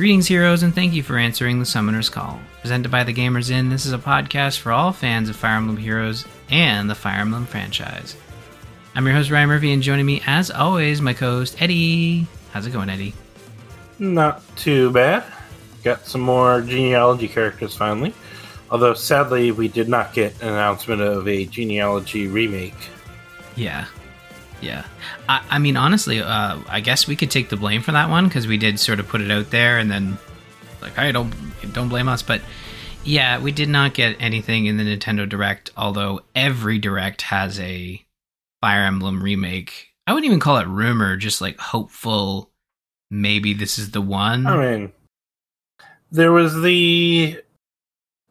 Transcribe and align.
Greetings, 0.00 0.28
heroes, 0.28 0.62
and 0.62 0.74
thank 0.74 0.94
you 0.94 1.02
for 1.02 1.18
answering 1.18 1.58
the 1.58 1.66
Summoner's 1.66 2.08
Call. 2.08 2.40
Presented 2.62 2.90
by 2.90 3.04
the 3.04 3.12
Gamers 3.12 3.50
Inn, 3.50 3.68
this 3.68 3.84
is 3.84 3.92
a 3.92 3.98
podcast 3.98 4.56
for 4.56 4.72
all 4.72 4.94
fans 4.94 5.28
of 5.28 5.36
Fire 5.36 5.58
Emblem 5.58 5.76
Heroes 5.76 6.24
and 6.48 6.88
the 6.88 6.94
Fire 6.94 7.20
Emblem 7.20 7.44
franchise. 7.44 8.16
I'm 8.94 9.04
your 9.04 9.14
host, 9.14 9.30
Ryan 9.30 9.50
Murphy, 9.50 9.72
and 9.72 9.82
joining 9.82 10.06
me, 10.06 10.22
as 10.26 10.50
always, 10.50 11.02
my 11.02 11.12
co 11.12 11.32
host, 11.32 11.60
Eddie. 11.60 12.26
How's 12.50 12.66
it 12.66 12.70
going, 12.70 12.88
Eddie? 12.88 13.12
Not 13.98 14.40
too 14.56 14.90
bad. 14.90 15.22
Got 15.84 16.06
some 16.06 16.22
more 16.22 16.62
genealogy 16.62 17.28
characters 17.28 17.76
finally. 17.76 18.14
Although, 18.70 18.94
sadly, 18.94 19.52
we 19.52 19.68
did 19.68 19.90
not 19.90 20.14
get 20.14 20.32
an 20.40 20.48
announcement 20.48 21.02
of 21.02 21.28
a 21.28 21.44
genealogy 21.44 22.26
remake. 22.26 22.88
Yeah. 23.54 23.84
Yeah. 24.60 24.84
I, 25.28 25.42
I 25.50 25.58
mean, 25.58 25.76
honestly, 25.76 26.20
uh, 26.20 26.58
I 26.68 26.80
guess 26.80 27.06
we 27.06 27.16
could 27.16 27.30
take 27.30 27.48
the 27.48 27.56
blame 27.56 27.82
for 27.82 27.92
that 27.92 28.10
one 28.10 28.26
because 28.26 28.46
we 28.46 28.58
did 28.58 28.78
sort 28.78 29.00
of 29.00 29.08
put 29.08 29.20
it 29.20 29.30
out 29.30 29.50
there 29.50 29.78
and 29.78 29.90
then, 29.90 30.18
like, 30.82 30.94
hey, 30.94 31.12
don't, 31.12 31.32
don't 31.72 31.88
blame 31.88 32.08
us. 32.08 32.22
But 32.22 32.42
yeah, 33.04 33.40
we 33.40 33.52
did 33.52 33.68
not 33.68 33.94
get 33.94 34.16
anything 34.20 34.66
in 34.66 34.76
the 34.76 34.84
Nintendo 34.84 35.28
Direct, 35.28 35.70
although 35.76 36.20
every 36.34 36.78
Direct 36.78 37.22
has 37.22 37.58
a 37.58 38.04
Fire 38.60 38.84
Emblem 38.84 39.22
remake. 39.22 39.88
I 40.06 40.12
wouldn't 40.12 40.26
even 40.26 40.40
call 40.40 40.58
it 40.58 40.66
rumor, 40.66 41.16
just 41.16 41.40
like 41.40 41.58
hopeful. 41.58 42.50
Maybe 43.10 43.54
this 43.54 43.78
is 43.78 43.92
the 43.92 44.02
one. 44.02 44.46
I 44.46 44.56
mean, 44.56 44.92
there 46.10 46.32
was 46.32 46.60
the, 46.60 47.40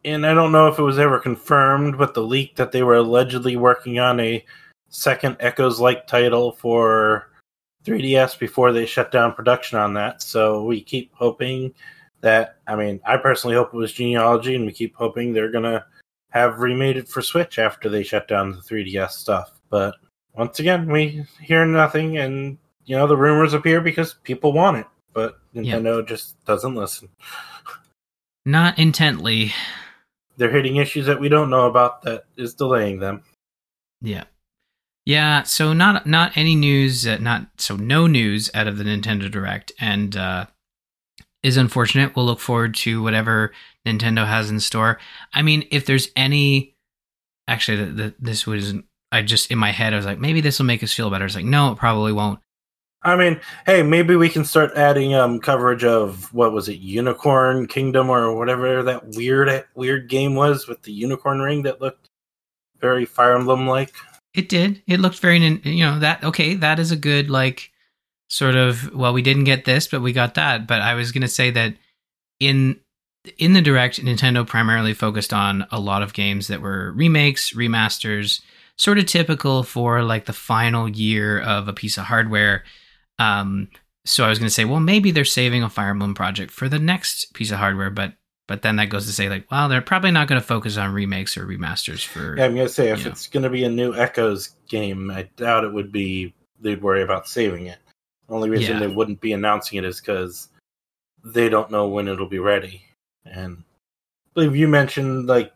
and 0.06 0.26
I 0.26 0.34
don't 0.34 0.52
know 0.52 0.68
if 0.68 0.78
it 0.78 0.84
was 0.84 1.00
ever 1.00 1.20
confirmed, 1.20 1.98
but 1.98 2.14
the 2.14 2.22
leak 2.22 2.56
that 2.58 2.72
they 2.72 2.84
were 2.84 2.96
allegedly 2.96 3.56
working 3.56 4.00
on 4.00 4.20
a 4.20 4.46
second 4.90 5.38
Echoes 5.40 5.80
like 5.80 6.08
title 6.08 6.52
for 6.52 7.30
3DS 7.86 8.38
before 8.38 8.72
they 8.72 8.86
shut 8.86 9.12
down 9.12 9.34
production 9.34 9.80
on 9.80 9.94
that. 9.94 10.22
So 10.22 10.64
we 10.64 10.82
keep 10.82 11.12
hoping 11.14 11.74
that, 12.22 12.58
I 12.68 12.76
mean, 12.76 13.00
I 13.06 13.18
personally 13.18 13.56
hope 13.56 13.74
it 13.74 13.78
was 13.78 13.94
Genealogy, 13.94 14.56
and 14.56 14.66
we 14.66 14.74
keep 14.74 14.96
hoping 14.96 15.32
they're 15.32 15.52
going 15.52 15.64
to 15.64 15.86
have 16.32 16.60
remade 16.60 16.98
it 16.98 17.08
for 17.08 17.22
Switch 17.22 17.58
after 17.58 17.90
they 17.90 18.04
shut 18.04 18.28
down 18.28 18.52
the 18.52 18.58
3DS 18.58 19.12
stuff. 19.12 19.60
But 19.70 19.96
once 20.34 20.60
again, 20.60 20.92
we 20.92 21.26
hear 21.42 21.66
nothing, 21.66 22.18
and, 22.18 22.58
you 22.86 22.96
know, 22.96 23.08
the 23.08 23.18
rumors 23.18 23.54
appear 23.54 23.82
because 23.82 24.16
people 24.24 24.52
want 24.52 24.78
it, 24.78 24.88
but 25.14 25.40
Nintendo 25.56 26.00
yep. 26.00 26.08
just 26.08 26.44
doesn't 26.46 26.76
listen. 26.76 27.10
Not 28.46 28.78
intently. 28.78 29.54
They're 30.38 30.52
hitting 30.52 30.78
issues 30.78 31.06
that 31.06 31.20
we 31.20 31.30
don't 31.30 31.50
know 31.50 31.68
about 31.68 32.02
that 32.04 32.26
is 32.36 32.54
delaying 32.54 33.00
them. 33.00 33.24
Yeah. 34.02 34.26
Yeah, 35.10 35.42
so 35.42 35.74
not 35.74 36.06
not 36.06 36.38
any 36.38 36.54
news, 36.54 37.08
uh, 37.08 37.18
not 37.18 37.48
so 37.58 37.76
no 37.76 38.06
news 38.06 38.52
out 38.54 38.68
of 38.68 38.78
the 38.78 38.84
Nintendo 38.84 39.32
Direct, 39.32 39.72
and 39.80 40.16
uh, 40.16 40.46
is 41.42 41.58
unfortunate. 41.58 42.16
We'll 42.16 42.28
look 42.28 42.40
forward 42.40 42.76
to 42.76 43.02
whatever 43.02 43.52
Nintendo 43.88 44.28
has 44.28 44.52
in 44.52 44.60
store. 44.60 45.00
I 45.34 45.42
mean, 45.42 45.68
if 45.72 45.88
there's 45.88 46.10
any, 46.16 46.76
actually, 47.48 47.86
the, 47.86 47.86
the, 47.86 48.16
this 48.20 48.46
was 48.46 48.76
I 49.12 49.24
just 49.24 49.50
in 49.50 49.58
my 49.58 49.72
head 49.72 49.94
I 49.94 49.98
was 49.98 50.06
like, 50.06 50.20
maybe 50.20 50.42
this 50.42 50.60
will 50.60 50.68
make 50.68 50.84
us 50.84 50.94
feel 50.94 51.10
better. 51.10 51.26
It's 51.26 51.34
like, 51.34 51.44
no, 51.44 51.72
it 51.72 51.80
probably 51.80 52.14
won't. 52.14 52.38
I 53.02 53.16
mean, 53.16 53.42
hey, 53.66 53.82
maybe 53.82 54.16
we 54.16 54.30
can 54.30 54.46
start 54.46 54.74
adding 54.76 55.16
um 55.16 55.40
coverage 55.40 55.84
of 55.84 56.32
what 56.36 56.54
was 56.54 56.70
it, 56.70 56.78
Unicorn 56.78 57.66
Kingdom 57.66 58.12
or 58.12 58.36
whatever 58.36 58.84
that 58.84 59.08
weird 59.16 59.66
weird 59.74 60.08
game 60.08 60.36
was 60.36 60.68
with 60.68 60.84
the 60.84 60.92
unicorn 60.92 61.40
ring 61.40 61.64
that 61.64 61.82
looked 61.82 62.10
very 62.80 63.06
Fire 63.06 63.36
Emblem 63.36 63.68
like. 63.68 63.96
It 64.40 64.48
did. 64.48 64.82
It 64.88 65.02
looked 65.02 65.20
very, 65.20 65.38
you 65.38 65.86
know, 65.86 66.00
that, 66.00 66.24
okay, 66.24 66.56
that 66.56 66.80
is 66.80 66.94
a 66.94 66.96
good, 66.96 67.30
like, 67.30 67.72
sort 68.30 68.56
of, 68.56 68.96
well, 68.96 69.12
we 69.12 69.22
didn't 69.22 69.44
get 69.44 69.66
this, 69.66 69.86
but 69.86 70.02
we 70.02 70.14
got 70.14 70.36
that. 70.36 70.66
But 70.66 70.82
I 70.82 70.94
was 70.94 71.12
going 71.12 71.24
to 71.24 71.28
say 71.28 71.52
that 71.52 71.74
in, 72.40 72.80
in 73.38 73.52
the 73.52 73.62
direct, 73.62 74.02
Nintendo 74.02 74.48
primarily 74.48 74.94
focused 74.94 75.34
on 75.34 75.68
a 75.72 75.80
lot 75.80 76.02
of 76.02 76.14
games 76.14 76.48
that 76.48 76.62
were 76.62 76.94
remakes, 76.94 77.52
remasters, 77.52 78.40
sort 78.78 78.98
of 78.98 79.08
typical 79.08 79.62
for 79.64 80.04
like 80.04 80.24
the 80.24 80.32
final 80.32 80.88
year 80.88 81.38
of 81.42 81.68
a 81.68 81.74
piece 81.74 81.98
of 81.98 82.06
hardware. 82.06 82.64
Um, 83.18 83.68
so 84.06 84.24
I 84.24 84.30
was 84.30 84.40
going 84.40 84.48
to 84.48 84.54
say, 84.54 84.64
well, 84.64 84.80
maybe 84.80 85.12
they're 85.12 85.26
saving 85.26 85.64
a 85.64 85.70
Fire 85.70 85.90
Emblem 85.90 86.16
project 86.16 86.52
for 86.52 86.70
the 86.70 86.80
next 86.80 87.34
piece 87.34 87.52
of 87.52 87.58
hardware, 87.58 87.90
but 87.90 88.14
but 88.50 88.64
then 88.64 88.78
that 88.78 88.90
goes 88.90 89.06
to 89.06 89.14
say, 89.14 89.30
like, 89.30 89.50
well, 89.52 89.70
they're 89.70 89.80
probably 89.80 90.10
not 90.10 90.28
going 90.28 90.42
to 90.42 90.46
focus 90.46 90.76
on 90.76 90.92
remakes 90.92 91.38
or 91.38 91.46
remasters 91.46 92.04
for. 92.04 92.36
Yeah, 92.36 92.46
I'm 92.46 92.56
going 92.56 92.66
to 92.66 92.74
say 92.74 92.90
if 92.90 93.06
it's 93.06 93.28
going 93.28 93.44
to 93.44 93.50
be 93.50 93.64
a 93.64 93.70
new 93.70 93.94
Echoes 93.94 94.56
game, 94.68 95.12
I 95.12 95.30
doubt 95.38 95.66
it 95.66 95.72
would 95.72 95.92
be 95.92 96.34
they'd 96.60 96.82
worry 96.82 97.04
about 97.04 97.28
saving 97.28 97.68
it. 97.68 97.78
The 98.28 98.34
only 98.34 98.50
reason 98.50 98.74
yeah. 98.74 98.80
they 98.80 98.88
wouldn't 98.88 99.22
be 99.22 99.34
announcing 99.34 99.78
it 99.78 99.86
is 99.86 100.00
because 100.00 100.48
they 101.24 101.48
don't 101.48 101.70
know 101.70 101.88
when 101.88 102.08
it'll 102.08 102.28
be 102.28 102.40
ready. 102.40 102.82
And 103.24 103.58
I 103.60 104.30
believe 104.34 104.56
you 104.56 104.68
mentioned 104.68 105.28
like 105.28 105.54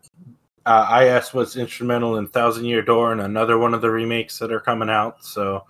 uh, 0.67 0.99
IS 1.01 1.33
was 1.33 1.57
instrumental 1.57 2.17
in 2.17 2.27
Thousand 2.27 2.65
Year 2.65 2.83
Door 2.83 3.13
and 3.13 3.21
another 3.21 3.57
one 3.57 3.73
of 3.73 3.81
the 3.81 3.89
remakes 3.89 4.37
that 4.37 4.51
are 4.51 4.59
coming 4.59 4.91
out. 4.91 5.25
So 5.25 5.65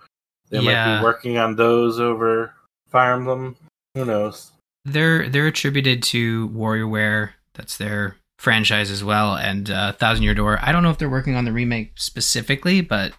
they 0.50 0.60
yeah. 0.60 0.86
might 0.86 0.98
be 0.98 1.04
working 1.04 1.38
on 1.38 1.56
those 1.56 2.00
over 2.00 2.52
Fire 2.90 3.14
Emblem. 3.14 3.56
Who 3.94 4.04
knows? 4.04 4.52
They're 4.84 5.28
they're 5.28 5.46
attributed 5.46 6.02
to 6.04 6.48
WarioWare. 6.50 7.30
That's 7.54 7.76
their 7.76 8.16
franchise 8.38 8.90
as 8.90 9.02
well, 9.02 9.36
and 9.36 9.70
uh, 9.70 9.92
Thousand 9.92 10.24
Year 10.24 10.34
Door. 10.34 10.58
I 10.60 10.72
don't 10.72 10.82
know 10.82 10.90
if 10.90 10.98
they're 10.98 11.08
working 11.08 11.36
on 11.36 11.44
the 11.44 11.52
remake 11.52 11.92
specifically, 11.96 12.80
but 12.80 13.12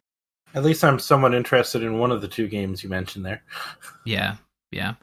at 0.53 0.63
least 0.63 0.83
I'm 0.83 0.99
somewhat 0.99 1.33
interested 1.33 1.83
in 1.83 1.99
one 1.99 2.11
of 2.11 2.21
the 2.21 2.27
two 2.27 2.47
games 2.47 2.83
you 2.83 2.89
mentioned 2.89 3.25
there. 3.25 3.43
yeah, 4.05 4.35
yeah. 4.71 4.95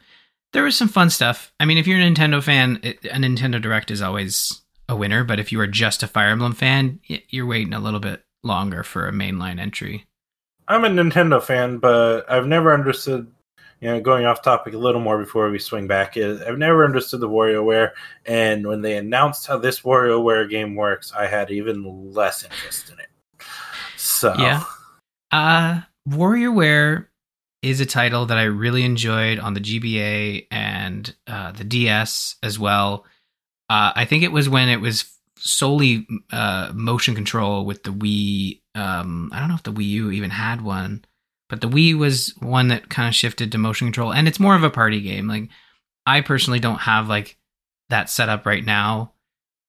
There 0.53 0.63
was 0.63 0.77
some 0.77 0.87
fun 0.87 1.09
stuff. 1.09 1.51
I 1.59 1.65
mean, 1.65 1.77
if 1.77 1.87
you're 1.87 1.99
a 1.99 2.03
Nintendo 2.03 2.41
fan, 2.41 2.79
it, 2.83 3.03
a 3.05 3.15
Nintendo 3.15 3.61
Direct 3.61 3.91
is 3.91 4.01
always 4.01 4.61
a 4.87 4.95
winner. 4.95 5.23
But 5.23 5.39
if 5.39 5.51
you 5.51 5.59
are 5.59 5.67
just 5.67 6.03
a 6.03 6.07
Fire 6.07 6.29
Emblem 6.29 6.53
fan, 6.53 6.99
you're 7.29 7.45
waiting 7.45 7.73
a 7.73 7.79
little 7.79 7.99
bit 7.99 8.23
longer 8.43 8.83
for 8.83 9.07
a 9.07 9.11
mainline 9.11 9.59
entry. 9.59 10.05
I'm 10.67 10.85
a 10.85 10.89
Nintendo 10.89 11.41
fan, 11.41 11.77
but 11.79 12.29
I've 12.29 12.47
never 12.47 12.73
understood 12.73 13.31
you 13.83 13.89
know, 13.89 13.99
going 13.99 14.25
off 14.25 14.41
topic 14.41 14.73
a 14.73 14.77
little 14.77 15.01
more 15.01 15.17
before 15.17 15.49
we 15.49 15.59
swing 15.59 15.87
back 15.87 16.15
is 16.15 16.41
I've 16.41 16.57
never 16.57 16.85
understood 16.85 17.19
the 17.19 17.27
WarioWare, 17.27 17.91
and 18.25 18.65
when 18.65 18.81
they 18.81 18.95
announced 18.95 19.45
how 19.45 19.57
this 19.57 19.81
WarioWare 19.81 20.49
game 20.49 20.75
works, 20.75 21.11
I 21.11 21.27
had 21.27 21.51
even 21.51 22.13
less 22.13 22.45
interest 22.45 22.89
in 22.89 22.99
it. 22.99 23.09
So 23.97 24.35
yeah, 24.39 24.63
uh, 25.33 25.81
WarioWare 26.07 27.07
is 27.61 27.81
a 27.81 27.85
title 27.85 28.25
that 28.27 28.37
I 28.37 28.43
really 28.43 28.83
enjoyed 28.83 29.37
on 29.37 29.53
the 29.53 29.59
GBA 29.59 30.47
and 30.49 31.13
uh, 31.27 31.51
the 31.51 31.65
DS 31.65 32.37
as 32.41 32.57
well. 32.57 33.05
Uh, 33.69 33.91
I 33.97 34.05
think 34.05 34.23
it 34.23 34.31
was 34.31 34.47
when 34.47 34.69
it 34.69 34.79
was 34.79 35.11
solely 35.39 36.07
uh, 36.31 36.71
motion 36.73 37.15
control 37.15 37.65
with 37.65 37.83
the 37.83 37.91
Wii. 37.91 38.61
Um, 38.75 39.29
I 39.33 39.41
don't 39.41 39.49
know 39.49 39.55
if 39.55 39.63
the 39.63 39.73
Wii 39.73 39.89
U 39.89 40.11
even 40.11 40.29
had 40.29 40.61
one 40.61 41.03
but 41.49 41.61
the 41.61 41.69
Wii 41.69 41.97
was 41.97 42.33
one 42.39 42.69
that 42.69 42.89
kind 42.89 43.07
of 43.07 43.15
shifted 43.15 43.51
to 43.51 43.57
motion 43.57 43.87
control, 43.87 44.13
and 44.13 44.27
it's 44.27 44.39
more 44.39 44.55
of 44.55 44.63
a 44.63 44.69
party 44.69 45.01
game. 45.01 45.27
Like 45.27 45.49
I 46.05 46.21
personally 46.21 46.59
don't 46.59 46.79
have 46.79 47.09
like 47.09 47.37
that 47.89 48.09
set 48.09 48.29
up 48.29 48.45
right 48.45 48.63
now. 48.63 49.13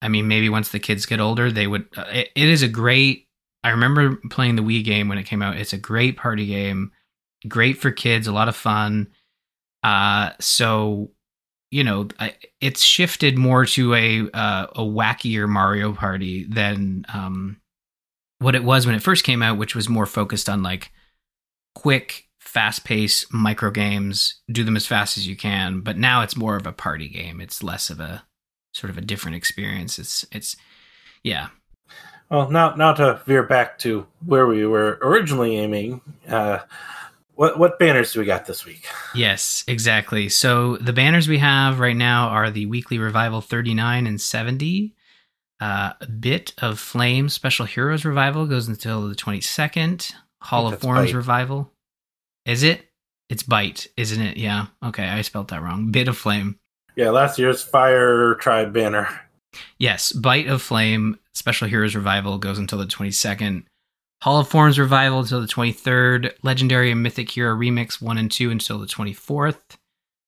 I 0.01 0.07
mean, 0.07 0.27
maybe 0.27 0.49
once 0.49 0.69
the 0.69 0.79
kids 0.79 1.05
get 1.05 1.19
older, 1.19 1.51
they 1.51 1.67
would. 1.67 1.87
Uh, 1.95 2.05
it, 2.11 2.29
it 2.35 2.49
is 2.49 2.61
a 2.61 2.67
great. 2.67 3.27
I 3.63 3.69
remember 3.71 4.17
playing 4.29 4.55
the 4.55 4.63
Wii 4.63 4.83
game 4.83 5.07
when 5.07 5.17
it 5.17 5.23
came 5.23 5.41
out. 5.41 5.57
It's 5.57 5.73
a 5.73 5.77
great 5.77 6.17
party 6.17 6.45
game, 6.45 6.91
great 7.47 7.77
for 7.77 7.91
kids, 7.91 8.27
a 8.27 8.31
lot 8.31 8.47
of 8.47 8.55
fun. 8.55 9.07
Uh, 9.83 10.31
so 10.39 11.11
you 11.71 11.83
know, 11.83 12.07
I, 12.19 12.35
it's 12.61 12.81
shifted 12.81 13.37
more 13.37 13.65
to 13.65 13.93
a 13.95 14.21
uh, 14.33 14.67
a 14.75 14.81
wackier 14.81 15.47
Mario 15.47 15.93
Party 15.93 16.45
than 16.45 17.05
um, 17.13 17.57
what 18.39 18.55
it 18.55 18.63
was 18.63 18.85
when 18.85 18.95
it 18.95 19.03
first 19.03 19.23
came 19.23 19.43
out, 19.43 19.57
which 19.57 19.75
was 19.75 19.89
more 19.89 20.05
focused 20.05 20.47
on 20.47 20.63
like 20.63 20.91
quick, 21.75 22.27
fast 22.39 22.83
paced 22.83 23.31
micro 23.31 23.69
games, 23.69 24.41
do 24.51 24.63
them 24.63 24.75
as 24.75 24.87
fast 24.87 25.17
as 25.17 25.27
you 25.27 25.35
can. 25.35 25.81
But 25.81 25.97
now 25.97 26.23
it's 26.23 26.35
more 26.35 26.55
of 26.55 26.65
a 26.65 26.71
party 26.71 27.07
game. 27.07 27.39
It's 27.39 27.61
less 27.61 27.91
of 27.91 27.99
a 27.99 28.23
sort 28.73 28.89
of 28.89 28.97
a 28.97 29.01
different 29.01 29.37
experience. 29.37 29.99
It's 29.99 30.25
it's 30.31 30.55
yeah. 31.23 31.49
Well, 32.29 32.49
now 32.49 32.75
now 32.75 32.93
to 32.93 33.21
veer 33.25 33.43
back 33.43 33.77
to 33.79 34.07
where 34.25 34.47
we 34.47 34.65
were 34.65 34.97
originally 35.01 35.57
aiming. 35.57 36.01
Uh, 36.27 36.59
what 37.35 37.59
what 37.59 37.77
banners 37.77 38.13
do 38.13 38.19
we 38.19 38.25
got 38.25 38.45
this 38.45 38.65
week? 38.65 38.87
Yes, 39.13 39.63
exactly. 39.67 40.29
So 40.29 40.77
the 40.77 40.93
banners 40.93 41.27
we 41.27 41.37
have 41.37 41.79
right 41.79 41.95
now 41.95 42.29
are 42.29 42.49
the 42.49 42.65
weekly 42.65 42.97
revival 42.97 43.41
39 43.41 44.07
and 44.07 44.19
70. 44.19 44.95
Uh, 45.61 45.93
a 46.01 46.07
bit 46.07 46.53
of 46.57 46.79
flame 46.79 47.29
special 47.29 47.65
heroes 47.65 48.03
revival 48.03 48.45
goes 48.45 48.67
until 48.67 49.07
the 49.07 49.15
22nd. 49.15 50.13
Hall 50.45 50.67
of 50.67 50.79
Forms 50.79 51.11
bite. 51.11 51.15
revival. 51.15 51.71
Is 52.45 52.63
it? 52.63 52.85
It's 53.29 53.43
bite, 53.43 53.87
isn't 53.97 54.21
it? 54.21 54.37
Yeah. 54.37 54.67
Okay, 54.83 55.07
I 55.07 55.21
spelled 55.21 55.49
that 55.49 55.61
wrong. 55.61 55.91
Bit 55.91 56.07
of 56.07 56.17
flame. 56.17 56.59
Yeah, 56.95 57.09
last 57.09 57.37
year's 57.39 57.61
Fire 57.63 58.35
Tribe 58.35 58.71
banner. 58.73 59.09
Yes, 59.77 60.11
Bite 60.11 60.47
of 60.47 60.61
Flame 60.61 61.17
Special 61.33 61.67
Heroes 61.67 61.95
Revival 61.95 62.37
goes 62.37 62.57
until 62.59 62.77
the 62.77 62.85
22nd. 62.85 63.63
Hall 64.21 64.39
of 64.39 64.47
Forms 64.47 64.77
Revival 64.79 65.19
until 65.19 65.41
the 65.41 65.47
23rd. 65.47 66.33
Legendary 66.43 66.91
and 66.91 67.01
Mythic 67.03 67.29
Hero 67.31 67.55
Remix 67.55 68.01
1 68.01 68.17
and 68.17 68.31
2 68.31 68.51
until 68.51 68.79
the 68.79 68.85
24th. 68.85 69.77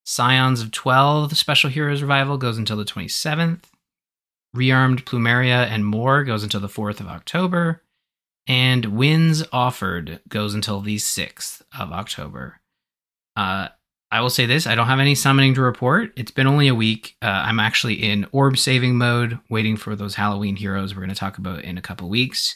Scions 0.06 0.62
of 0.62 0.72
12, 0.72 1.38
Special 1.38 1.70
Heroes 1.70 2.02
Revival, 2.02 2.38
goes 2.38 2.58
until 2.58 2.78
the 2.78 2.86
27th. 2.86 3.64
Rearmed 4.56 5.04
Plumeria 5.04 5.68
and 5.68 5.86
more 5.86 6.24
goes 6.24 6.44
until 6.44 6.62
the 6.62 6.68
4th 6.70 7.00
of 7.00 7.08
October. 7.08 7.82
And 8.48 8.86
Winds 8.86 9.44
Offered 9.52 10.22
goes 10.30 10.54
until 10.54 10.80
the 10.80 10.96
6th 10.96 11.62
of 11.78 11.92
October. 11.92 12.62
Uh, 13.36 13.68
I 14.10 14.22
will 14.22 14.30
say 14.30 14.46
this 14.46 14.66
I 14.68 14.76
don't 14.76 14.88
have 14.88 15.00
any 15.00 15.16
summoning 15.16 15.54
to 15.56 15.62
report. 15.62 16.14
It's 16.16 16.32
been 16.32 16.48
only 16.48 16.70
a 16.70 16.76
week. 16.76 17.16
Uh, 17.22 17.26
I'm 17.26 17.60
actually 17.60 17.96
in 17.96 18.26
orb 18.32 18.58
saving 18.58 18.98
mode, 18.98 19.40
waiting 19.50 19.76
for 19.76 19.96
those 19.96 20.16
Halloween 20.16 20.56
heroes 20.56 20.96
we're 20.96 21.02
going 21.02 21.10
to 21.10 21.16
talk 21.16 21.38
about 21.38 21.64
in 21.64 21.78
a 21.78 21.82
couple 21.82 22.08
weeks. 22.08 22.56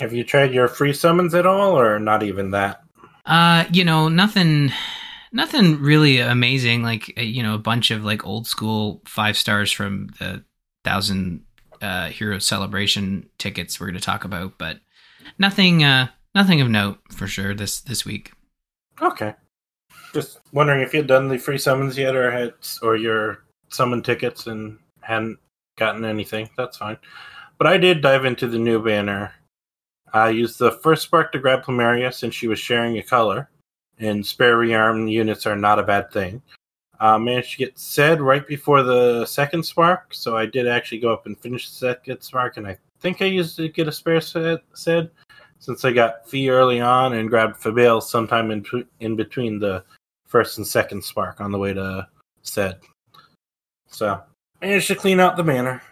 Have 0.00 0.14
you 0.14 0.24
tried 0.24 0.54
your 0.54 0.68
free 0.68 0.94
summons 0.94 1.34
at 1.34 1.44
all, 1.44 1.78
or 1.78 1.98
not 1.98 2.22
even 2.22 2.52
that? 2.52 2.80
Uh, 3.26 3.64
you 3.70 3.84
know, 3.84 4.08
nothing 4.08 4.72
nothing 5.32 5.80
really 5.80 6.20
amazing 6.20 6.82
like 6.82 7.12
uh, 7.18 7.22
you 7.22 7.42
know 7.42 7.54
a 7.54 7.58
bunch 7.58 7.90
of 7.90 8.04
like 8.04 8.26
old 8.26 8.46
school 8.46 9.02
five 9.04 9.36
stars 9.36 9.70
from 9.70 10.08
the 10.18 10.42
thousand 10.84 11.44
uh 11.82 12.08
hero 12.08 12.38
celebration 12.38 13.28
tickets 13.36 13.78
we're 13.78 13.86
going 13.86 13.94
to 13.94 14.00
talk 14.00 14.24
about 14.24 14.56
but 14.58 14.78
nothing 15.38 15.82
uh 15.82 16.08
nothing 16.34 16.60
of 16.60 16.68
note 16.68 16.98
for 17.10 17.26
sure 17.26 17.54
this 17.54 17.80
this 17.80 18.04
week 18.04 18.32
Okay. 19.00 19.34
Just 20.12 20.40
wondering 20.52 20.80
if 20.80 20.92
you'd 20.92 21.06
done 21.06 21.28
the 21.28 21.38
free 21.38 21.58
summons 21.58 21.96
yet, 21.96 22.16
or 22.16 22.30
had 22.30 22.54
or 22.82 22.96
your 22.96 23.44
summon 23.68 24.02
tickets 24.02 24.46
and 24.46 24.78
hadn't 25.00 25.38
gotten 25.76 26.04
anything. 26.04 26.48
That's 26.56 26.78
fine. 26.78 26.96
But 27.58 27.66
I 27.66 27.76
did 27.76 28.00
dive 28.00 28.24
into 28.24 28.46
the 28.46 28.58
new 28.58 28.82
banner. 28.82 29.32
I 30.12 30.30
used 30.30 30.58
the 30.58 30.72
first 30.72 31.02
spark 31.02 31.32
to 31.32 31.38
grab 31.38 31.64
Plumeria 31.64 32.12
since 32.12 32.34
she 32.34 32.48
was 32.48 32.58
sharing 32.58 32.96
a 32.98 33.02
color, 33.02 33.50
and 33.98 34.24
spare 34.24 34.56
rearm 34.56 35.10
units 35.10 35.46
are 35.46 35.56
not 35.56 35.78
a 35.78 35.82
bad 35.82 36.10
thing. 36.10 36.42
Uh, 36.98 37.18
managed 37.18 37.52
to 37.52 37.58
get 37.58 37.78
said 37.78 38.20
right 38.20 38.46
before 38.46 38.82
the 38.82 39.26
second 39.26 39.62
spark, 39.64 40.14
so 40.14 40.36
I 40.36 40.46
did 40.46 40.66
actually 40.66 40.98
go 40.98 41.12
up 41.12 41.26
and 41.26 41.38
finish 41.38 41.68
the 41.68 41.76
second 41.76 42.22
spark, 42.22 42.56
and 42.56 42.66
I 42.66 42.78
think 43.00 43.22
I 43.22 43.26
used 43.26 43.56
to 43.56 43.68
get 43.68 43.88
a 43.88 43.92
spare 43.92 44.20
Sed, 44.20 44.60
Sed 44.74 45.10
since 45.58 45.84
I 45.84 45.92
got 45.92 46.28
Fee 46.28 46.50
early 46.50 46.80
on 46.80 47.14
and 47.14 47.28
grabbed 47.28 47.56
Fabale 47.56 48.02
sometime 48.02 48.50
in, 48.50 48.64
in 49.00 49.16
between 49.16 49.58
the 49.58 49.84
first 50.26 50.58
and 50.58 50.66
second 50.66 51.02
spark 51.02 51.40
on 51.40 51.52
the 51.52 51.58
way 51.58 51.72
to 51.72 52.06
said. 52.42 52.78
So, 53.88 54.20
managed 54.60 54.88
to 54.88 54.94
clean 54.94 55.20
out 55.20 55.36
the 55.36 55.44
manor. 55.44 55.82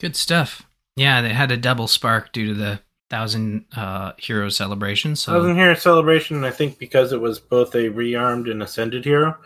good 0.00 0.16
stuff 0.16 0.62
yeah 0.96 1.20
they 1.22 1.32
had 1.32 1.50
a 1.50 1.56
double 1.56 1.88
spark 1.88 2.32
due 2.32 2.48
to 2.48 2.54
the 2.54 2.80
thousand 3.10 3.64
uh 3.76 4.12
hero 4.18 4.48
celebration 4.48 5.14
so 5.14 5.32
Thousand 5.32 5.56
Hero 5.56 5.74
Celebration, 5.74 6.42
I 6.44 6.50
think 6.50 6.78
because 6.78 7.12
it 7.12 7.20
was 7.20 7.38
both 7.38 7.74
a 7.74 7.90
rearmed 7.90 8.50
and 8.50 8.62
ascended 8.62 9.04
hero, 9.04 9.36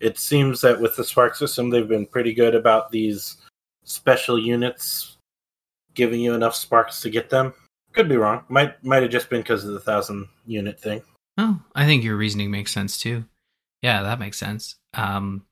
it 0.00 0.18
seems 0.18 0.60
that 0.60 0.80
with 0.80 0.96
the 0.96 1.04
Spark 1.04 1.34
system, 1.34 1.68
they've 1.68 1.88
been 1.88 2.06
pretty 2.06 2.32
good 2.32 2.54
about 2.54 2.90
these 2.90 3.38
special 3.84 4.38
units 4.38 5.17
giving 5.98 6.20
you 6.20 6.32
enough 6.32 6.54
sparks 6.54 7.00
to 7.02 7.10
get 7.10 7.28
them. 7.28 7.52
Could 7.92 8.08
be 8.08 8.16
wrong. 8.16 8.44
Might 8.48 8.82
might 8.82 9.02
have 9.02 9.10
just 9.10 9.28
been 9.28 9.42
because 9.42 9.64
of 9.64 9.72
the 9.72 9.80
thousand 9.80 10.28
unit 10.46 10.80
thing. 10.80 11.02
Oh, 11.36 11.60
I 11.74 11.84
think 11.84 12.04
your 12.04 12.16
reasoning 12.16 12.50
makes 12.50 12.72
sense 12.72 12.98
too. 12.98 13.24
Yeah, 13.82 14.02
that 14.04 14.18
makes 14.18 14.38
sense. 14.38 14.76
Um, 14.94 15.44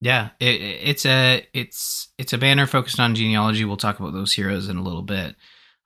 yeah, 0.00 0.30
it, 0.40 0.60
it's 0.60 1.06
a 1.06 1.46
it's 1.52 2.08
it's 2.18 2.32
a 2.32 2.38
banner 2.38 2.66
focused 2.66 2.98
on 2.98 3.14
genealogy. 3.14 3.64
We'll 3.64 3.76
talk 3.76 4.00
about 4.00 4.14
those 4.14 4.32
heroes 4.32 4.68
in 4.68 4.76
a 4.76 4.82
little 4.82 5.02
bit. 5.02 5.36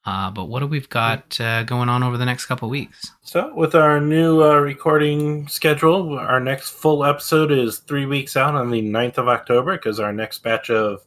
Uh, 0.07 0.31
but 0.31 0.45
what 0.45 0.61
do 0.61 0.69
we've 0.69 0.89
got 0.89 1.39
uh, 1.41 1.65
going 1.65 1.89
on 1.89 2.05
over 2.05 2.17
the 2.17 2.25
next 2.25 2.47
couple 2.47 2.69
weeks? 2.69 3.11
So, 3.23 3.53
with 3.57 3.75
our 3.75 4.01
new 4.01 4.41
uh, 4.41 4.55
recording 4.55 5.49
schedule, 5.49 6.17
our 6.17 6.39
next 6.39 6.71
full 6.71 7.05
episode 7.05 7.51
is 7.51 7.81
three 7.81 8.07
weeks 8.07 8.37
out 8.37 8.55
on 8.55 8.71
the 8.71 8.81
9th 8.81 9.19
of 9.19 9.27
October 9.27 9.75
because 9.75 9.99
our 9.99 10.13
next 10.13 10.45
batch 10.45 10.71
of 10.71 11.03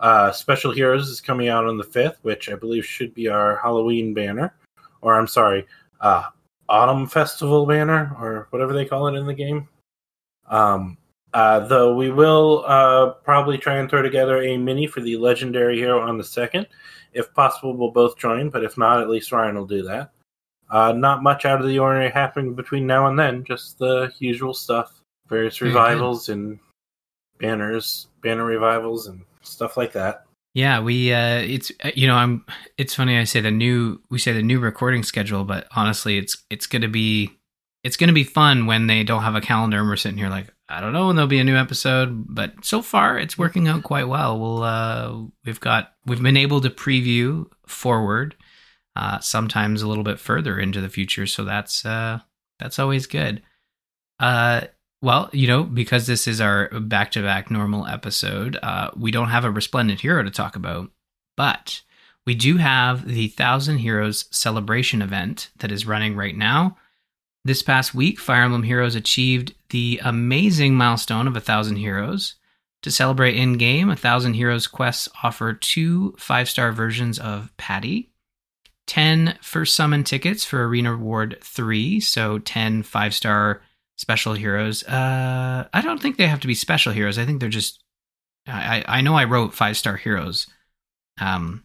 uh, 0.00 0.32
special 0.32 0.72
heroes 0.72 1.08
is 1.08 1.20
coming 1.20 1.48
out 1.48 1.66
on 1.66 1.76
the 1.76 1.84
5th, 1.84 2.16
which 2.22 2.48
I 2.48 2.54
believe 2.54 2.84
should 2.84 3.14
be 3.14 3.28
our 3.28 3.58
Halloween 3.58 4.14
banner. 4.14 4.54
Or, 5.02 5.14
I'm 5.14 5.26
sorry, 5.26 5.66
uh, 6.00 6.24
Autumn 6.68 7.06
Festival 7.06 7.66
banner, 7.66 8.16
or 8.18 8.48
whatever 8.50 8.72
they 8.72 8.86
call 8.86 9.08
it 9.08 9.18
in 9.18 9.26
the 9.26 9.34
game. 9.34 9.68
Um, 10.48 10.96
uh, 11.32 11.60
though 11.60 11.94
we 11.94 12.10
will 12.10 12.64
uh, 12.66 13.10
probably 13.10 13.56
try 13.56 13.76
and 13.76 13.88
throw 13.88 14.02
together 14.02 14.42
a 14.42 14.56
mini 14.56 14.86
for 14.86 15.00
the 15.00 15.16
legendary 15.16 15.76
hero 15.76 16.00
on 16.00 16.18
the 16.18 16.24
2nd. 16.24 16.66
If 17.12 17.32
possible, 17.34 17.76
we'll 17.76 17.92
both 17.92 18.16
join, 18.16 18.50
but 18.50 18.64
if 18.64 18.78
not, 18.78 19.00
at 19.00 19.10
least 19.10 19.32
Ryan 19.32 19.56
will 19.56 19.66
do 19.66 19.82
that. 19.82 20.12
Uh, 20.70 20.92
not 20.92 21.22
much 21.22 21.44
out 21.44 21.60
of 21.60 21.66
the 21.66 21.78
ordinary 21.78 22.10
happening 22.10 22.54
between 22.54 22.86
now 22.86 23.08
and 23.08 23.18
then, 23.18 23.44
just 23.44 23.78
the 23.78 24.12
usual 24.18 24.54
stuff. 24.54 25.02
Various 25.28 25.58
Very 25.58 25.70
revivals 25.70 26.28
and 26.28 26.58
banners, 27.38 28.08
banner 28.22 28.44
revivals, 28.44 29.08
and 29.08 29.22
stuff 29.42 29.76
like 29.76 29.92
that. 29.92 30.24
Yeah, 30.54 30.80
we 30.80 31.12
uh, 31.12 31.38
it's 31.38 31.70
uh, 31.84 31.90
you 31.94 32.06
know 32.06 32.16
I'm 32.16 32.44
it's 32.76 32.94
funny 32.94 33.18
I 33.18 33.24
say 33.24 33.40
the 33.40 33.50
new 33.50 34.00
we 34.10 34.18
say 34.18 34.32
the 34.32 34.42
new 34.42 34.58
recording 34.58 35.02
schedule, 35.02 35.44
but 35.44 35.66
honestly 35.74 36.18
it's 36.18 36.44
it's 36.50 36.66
gonna 36.66 36.88
be 36.88 37.30
it's 37.84 37.96
gonna 37.96 38.12
be 38.12 38.24
fun 38.24 38.66
when 38.66 38.86
they 38.86 39.04
don't 39.04 39.22
have 39.22 39.36
a 39.36 39.40
calendar 39.40 39.78
and 39.78 39.88
we're 39.88 39.96
sitting 39.96 40.18
here 40.18 40.28
like 40.28 40.52
I 40.68 40.80
don't 40.80 40.92
know 40.92 41.08
when 41.08 41.16
there'll 41.16 41.28
be 41.28 41.40
a 41.40 41.44
new 41.44 41.56
episode, 41.56 42.24
but 42.28 42.64
so 42.64 42.80
far 42.80 43.18
it's 43.18 43.36
working 43.36 43.66
out 43.66 43.82
quite 43.82 44.08
well. 44.08 44.38
We'll 44.38 44.62
uh, 44.62 45.16
we've 45.44 45.60
got 45.60 45.92
we've 46.06 46.22
been 46.22 46.36
able 46.36 46.60
to 46.60 46.70
preview 46.70 47.46
forward, 47.66 48.36
uh, 48.94 49.18
sometimes 49.18 49.82
a 49.82 49.88
little 49.88 50.04
bit 50.04 50.20
further 50.20 50.58
into 50.58 50.80
the 50.80 50.88
future, 50.88 51.26
so 51.26 51.44
that's 51.44 51.84
uh, 51.84 52.20
that's 52.58 52.78
always 52.78 53.06
good. 53.06 53.42
Uh, 54.20 54.62
well, 55.02 55.30
you 55.32 55.46
know, 55.46 55.62
because 55.62 56.06
this 56.06 56.26
is 56.26 56.40
our 56.40 56.68
back 56.80 57.10
to 57.12 57.22
back 57.22 57.50
normal 57.50 57.86
episode, 57.86 58.58
uh, 58.62 58.90
we 58.96 59.10
don't 59.10 59.30
have 59.30 59.44
a 59.44 59.50
resplendent 59.50 60.00
hero 60.00 60.22
to 60.22 60.30
talk 60.30 60.56
about, 60.56 60.90
but 61.36 61.82
we 62.26 62.34
do 62.34 62.58
have 62.58 63.08
the 63.08 63.28
Thousand 63.28 63.78
Heroes 63.78 64.26
celebration 64.30 65.00
event 65.00 65.50
that 65.58 65.72
is 65.72 65.86
running 65.86 66.16
right 66.16 66.36
now. 66.36 66.76
This 67.44 67.62
past 67.62 67.94
week, 67.94 68.20
Fire 68.20 68.42
Emblem 68.42 68.62
Heroes 68.62 68.94
achieved 68.94 69.54
the 69.70 70.00
amazing 70.04 70.74
milestone 70.74 71.26
of 71.26 71.36
a 71.36 71.40
thousand 71.40 71.76
heroes. 71.76 72.34
To 72.82 72.90
celebrate 72.90 73.36
in 73.36 73.58
game, 73.58 73.88
a 73.88 73.96
thousand 73.96 74.34
heroes 74.34 74.66
quests 74.66 75.08
offer 75.22 75.54
two 75.54 76.14
five 76.18 76.48
star 76.50 76.72
versions 76.72 77.18
of 77.18 77.50
Patty, 77.56 78.10
10 78.86 79.38
first 79.40 79.74
summon 79.74 80.04
tickets 80.04 80.44
for 80.44 80.66
Arena 80.66 80.92
Reward 80.92 81.38
3, 81.42 82.00
so 82.00 82.38
10 82.38 82.82
five 82.82 83.14
star 83.14 83.62
special 84.00 84.32
heroes. 84.32 84.82
Uh, 84.84 85.68
I 85.74 85.82
don't 85.82 86.00
think 86.00 86.16
they 86.16 86.26
have 86.26 86.40
to 86.40 86.46
be 86.46 86.54
special 86.54 86.92
heroes. 86.92 87.18
I 87.18 87.26
think 87.26 87.40
they're 87.40 87.48
just. 87.50 87.80
I 88.48 88.82
I 88.88 89.00
know 89.02 89.14
I 89.14 89.24
wrote 89.24 89.52
five 89.54 89.76
star 89.76 89.96
heroes. 89.96 90.46
Um, 91.20 91.64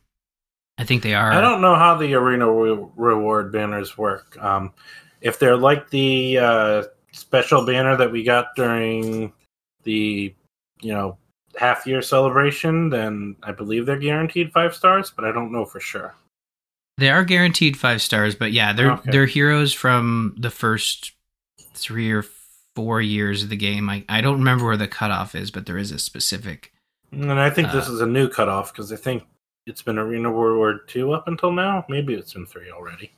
I 0.77 0.83
think 0.83 1.01
they 1.03 1.15
are. 1.15 1.31
I 1.31 1.39
don't 1.39 1.61
know 1.61 1.75
how 1.75 1.95
the 1.95 2.13
arena 2.15 2.51
re- 2.51 2.85
reward 2.97 3.51
banners 3.53 3.97
work. 3.97 4.37
Um, 4.43 4.73
if 5.21 5.39
they're 5.39 5.55
like 5.55 5.89
the 5.89 6.37
uh, 6.37 6.83
special 7.13 7.65
banner 7.65 7.95
that 7.95 8.11
we 8.11 8.23
got 8.23 8.47
during 8.57 9.31
the, 9.83 10.35
you 10.81 10.93
know, 10.93 11.17
half 11.57 11.87
year 11.87 12.01
celebration, 12.01 12.89
then 12.89 13.37
I 13.41 13.53
believe 13.53 13.85
they're 13.85 13.97
guaranteed 13.97 14.51
five 14.51 14.75
stars, 14.75 15.13
but 15.15 15.23
I 15.23 15.31
don't 15.31 15.53
know 15.53 15.63
for 15.63 15.79
sure. 15.79 16.13
They 16.97 17.09
are 17.09 17.23
guaranteed 17.23 17.77
five 17.77 18.01
stars, 18.01 18.35
but 18.35 18.51
yeah, 18.51 18.73
they're 18.73 18.91
Okay. 18.91 19.11
they're 19.11 19.25
heroes 19.25 19.71
from 19.71 20.35
the 20.37 20.51
first 20.51 21.13
three 21.75 22.11
or 22.11 22.23
four 22.75 23.01
years 23.01 23.43
of 23.43 23.49
the 23.49 23.55
game. 23.55 23.89
I, 23.89 24.03
I 24.09 24.21
don't 24.21 24.39
remember 24.39 24.65
where 24.65 24.77
the 24.77 24.87
cutoff 24.87 25.35
is, 25.35 25.51
but 25.51 25.65
there 25.65 25.77
is 25.77 25.91
a 25.91 25.99
specific. 25.99 26.71
And 27.11 27.31
I 27.31 27.49
think 27.49 27.71
this 27.71 27.87
Uh, 27.89 27.93
is 27.93 28.01
a 28.01 28.05
new 28.05 28.27
cutoff 28.29 28.71
because 28.73 28.91
I 28.91 28.97
think 28.97 29.23
it's 29.65 29.81
been 29.81 29.97
arena 29.97 30.31
reward 30.31 30.87
two 30.87 31.13
up 31.13 31.27
until 31.27 31.51
now. 31.51 31.85
Maybe 31.89 32.13
it's 32.13 32.33
been 32.33 32.45
three 32.45 32.69
already. 32.71 33.11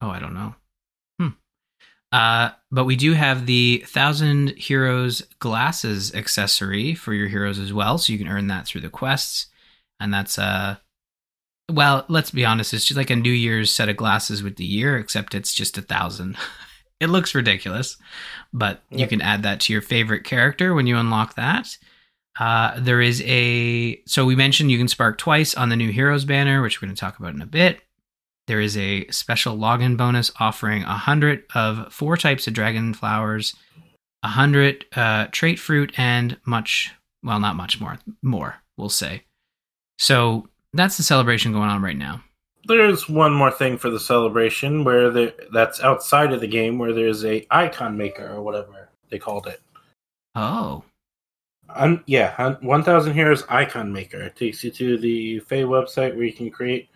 Oh, 0.00 0.10
I 0.10 0.18
don't 0.18 0.34
know. 0.34 0.54
Hmm. 1.20 1.28
Uh, 2.12 2.50
but 2.70 2.84
we 2.84 2.96
do 2.96 3.14
have 3.14 3.46
the 3.46 3.84
Thousand 3.86 4.50
Heroes 4.50 5.22
glasses 5.38 6.14
accessory 6.14 6.94
for 6.94 7.14
your 7.14 7.28
heroes 7.28 7.58
as 7.58 7.72
well, 7.72 7.98
so 7.98 8.12
you 8.12 8.18
can 8.18 8.28
earn 8.28 8.48
that 8.48 8.66
through 8.66 8.82
the 8.82 8.90
quests, 8.90 9.46
and 10.00 10.12
that's 10.12 10.38
uh, 10.38 10.76
well, 11.70 12.04
let's 12.08 12.30
be 12.30 12.44
honest, 12.44 12.74
it's 12.74 12.84
just 12.84 12.98
like 12.98 13.10
a 13.10 13.16
New 13.16 13.32
Year's 13.32 13.74
set 13.74 13.88
of 13.88 13.96
glasses 13.96 14.42
with 14.42 14.56
the 14.56 14.64
year, 14.64 14.98
except 14.98 15.34
it's 15.34 15.54
just 15.54 15.78
a 15.78 15.82
thousand. 15.82 16.36
it 17.00 17.08
looks 17.08 17.34
ridiculous, 17.34 17.96
but 18.52 18.82
you 18.90 19.06
can 19.06 19.20
add 19.20 19.42
that 19.42 19.60
to 19.60 19.72
your 19.72 19.82
favorite 19.82 20.24
character 20.24 20.74
when 20.74 20.86
you 20.86 20.96
unlock 20.96 21.34
that. 21.34 21.76
Uh, 22.38 22.78
there 22.78 23.00
is 23.00 23.22
a 23.26 24.00
so 24.06 24.24
we 24.24 24.36
mentioned 24.36 24.70
you 24.70 24.78
can 24.78 24.88
spark 24.88 25.18
twice 25.18 25.54
on 25.54 25.68
the 25.68 25.76
new 25.76 25.90
heroes 25.90 26.24
banner, 26.24 26.62
which 26.62 26.80
we're 26.80 26.86
going 26.86 26.94
to 26.94 27.00
talk 27.00 27.18
about 27.18 27.34
in 27.34 27.42
a 27.42 27.46
bit. 27.46 27.82
There 28.46 28.60
is 28.60 28.76
a 28.76 29.06
special 29.08 29.56
login 29.56 29.96
bonus 29.96 30.30
offering 30.38 30.82
a 30.82 30.96
hundred 30.96 31.44
of 31.54 31.92
four 31.92 32.16
types 32.16 32.46
of 32.46 32.54
dragon 32.54 32.94
flowers, 32.94 33.54
a 34.22 34.28
hundred 34.28 34.84
uh, 34.94 35.26
trait 35.32 35.58
fruit, 35.58 35.92
and 35.98 36.38
much 36.46 36.92
well, 37.22 37.40
not 37.40 37.56
much 37.56 37.80
more, 37.80 37.98
more 38.22 38.56
we'll 38.76 38.88
say. 38.88 39.24
So 39.98 40.48
that's 40.72 40.96
the 40.96 41.02
celebration 41.02 41.52
going 41.52 41.70
on 41.70 41.82
right 41.82 41.96
now. 41.96 42.22
There's 42.66 43.08
one 43.08 43.32
more 43.32 43.50
thing 43.50 43.78
for 43.78 43.90
the 43.90 44.00
celebration 44.00 44.84
where 44.84 45.10
the, 45.10 45.34
that's 45.52 45.80
outside 45.80 46.32
of 46.32 46.40
the 46.40 46.46
game 46.46 46.78
where 46.78 46.92
there's 46.92 47.24
a 47.24 47.46
icon 47.50 47.96
maker 47.96 48.28
or 48.28 48.42
whatever 48.42 48.88
they 49.10 49.18
called 49.18 49.46
it. 49.46 49.60
Oh, 50.34 50.82
Un- 51.74 52.04
yeah, 52.06 52.56
1000 52.60 53.12
Heroes 53.12 53.44
Icon 53.48 53.92
Maker. 53.92 54.22
It 54.22 54.36
takes 54.36 54.62
you 54.62 54.70
to 54.70 54.98
the 54.98 55.40
FEH 55.40 55.66
website 55.66 56.14
where 56.14 56.24
you 56.24 56.32
can 56.32 56.50
create 56.50 56.88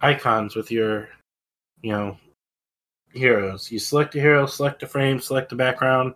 icons 0.00 0.56
with 0.56 0.70
your, 0.70 1.08
you 1.82 1.92
know, 1.92 2.18
heroes. 3.12 3.70
You 3.70 3.78
select 3.78 4.14
a 4.16 4.20
hero, 4.20 4.46
select 4.46 4.82
a 4.82 4.86
frame, 4.86 5.20
select 5.20 5.50
the 5.50 5.56
background, 5.56 6.14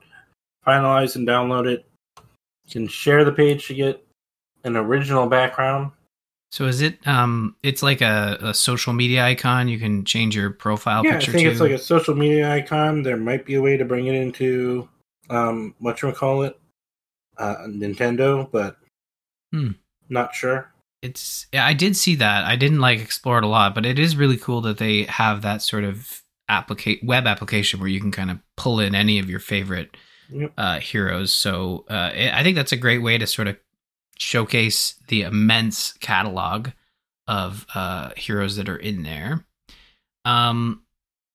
finalize 0.66 1.16
and 1.16 1.26
download 1.26 1.66
it. 1.66 1.86
You 2.66 2.72
can 2.72 2.88
share 2.88 3.24
the 3.24 3.32
page 3.32 3.66
to 3.68 3.74
get 3.74 4.04
an 4.64 4.76
original 4.76 5.26
background. 5.26 5.92
So 6.52 6.66
is 6.66 6.82
it 6.82 7.04
um 7.08 7.56
it's 7.62 7.82
like 7.82 8.02
a, 8.02 8.38
a 8.40 8.54
social 8.54 8.92
media 8.92 9.24
icon 9.24 9.68
you 9.68 9.78
can 9.78 10.04
change 10.04 10.36
your 10.36 10.50
profile 10.50 11.02
yeah, 11.04 11.16
I 11.16 11.18
think 11.18 11.38
to? 11.38 11.48
it's 11.50 11.60
like 11.60 11.72
a 11.72 11.78
social 11.78 12.14
media 12.14 12.52
icon. 12.52 13.02
There 13.02 13.16
might 13.16 13.46
be 13.46 13.54
a 13.54 13.62
way 13.62 13.78
to 13.78 13.84
bring 13.86 14.06
it 14.06 14.14
into 14.14 14.88
um 15.30 15.74
what 15.78 16.02
you 16.02 16.12
call 16.12 16.42
it, 16.42 16.58
uh, 17.38 17.56
Nintendo, 17.66 18.48
but 18.50 18.76
Hmm. 19.52 19.72
not 20.10 20.34
sure. 20.34 20.70
it's 21.02 21.46
yeah, 21.52 21.66
I 21.66 21.72
did 21.72 21.96
see 21.96 22.14
that. 22.16 22.44
I 22.44 22.56
didn't 22.56 22.80
like 22.80 23.00
explore 23.00 23.38
it 23.38 23.44
a 23.44 23.48
lot, 23.48 23.74
but 23.74 23.86
it 23.86 23.98
is 23.98 24.14
really 24.14 24.36
cool 24.36 24.60
that 24.62 24.78
they 24.78 25.04
have 25.04 25.42
that 25.42 25.62
sort 25.62 25.84
of 25.84 26.22
applicate 26.48 27.00
web 27.02 27.26
application 27.26 27.80
where 27.80 27.88
you 27.88 27.98
can 28.00 28.10
kind 28.12 28.30
of 28.30 28.38
pull 28.58 28.78
in 28.78 28.94
any 28.94 29.18
of 29.18 29.28
your 29.30 29.40
favorite 29.40 29.96
Yep. 30.30 30.52
uh, 30.56 30.80
heroes. 30.80 31.32
So 31.32 31.84
uh, 31.90 32.10
I 32.14 32.40
I 32.40 32.42
think 32.42 32.56
that's 32.56 32.72
a 32.72 32.76
great 32.76 33.02
way 33.02 33.16
to 33.18 33.26
sort 33.26 33.48
of 33.48 33.56
showcase 34.22 34.94
the 35.08 35.22
immense 35.22 35.92
catalog 35.94 36.68
of 37.26 37.66
uh, 37.74 38.10
heroes 38.16 38.56
that 38.56 38.68
are 38.68 38.76
in 38.76 39.02
there. 39.02 39.44
Um, 40.24 40.82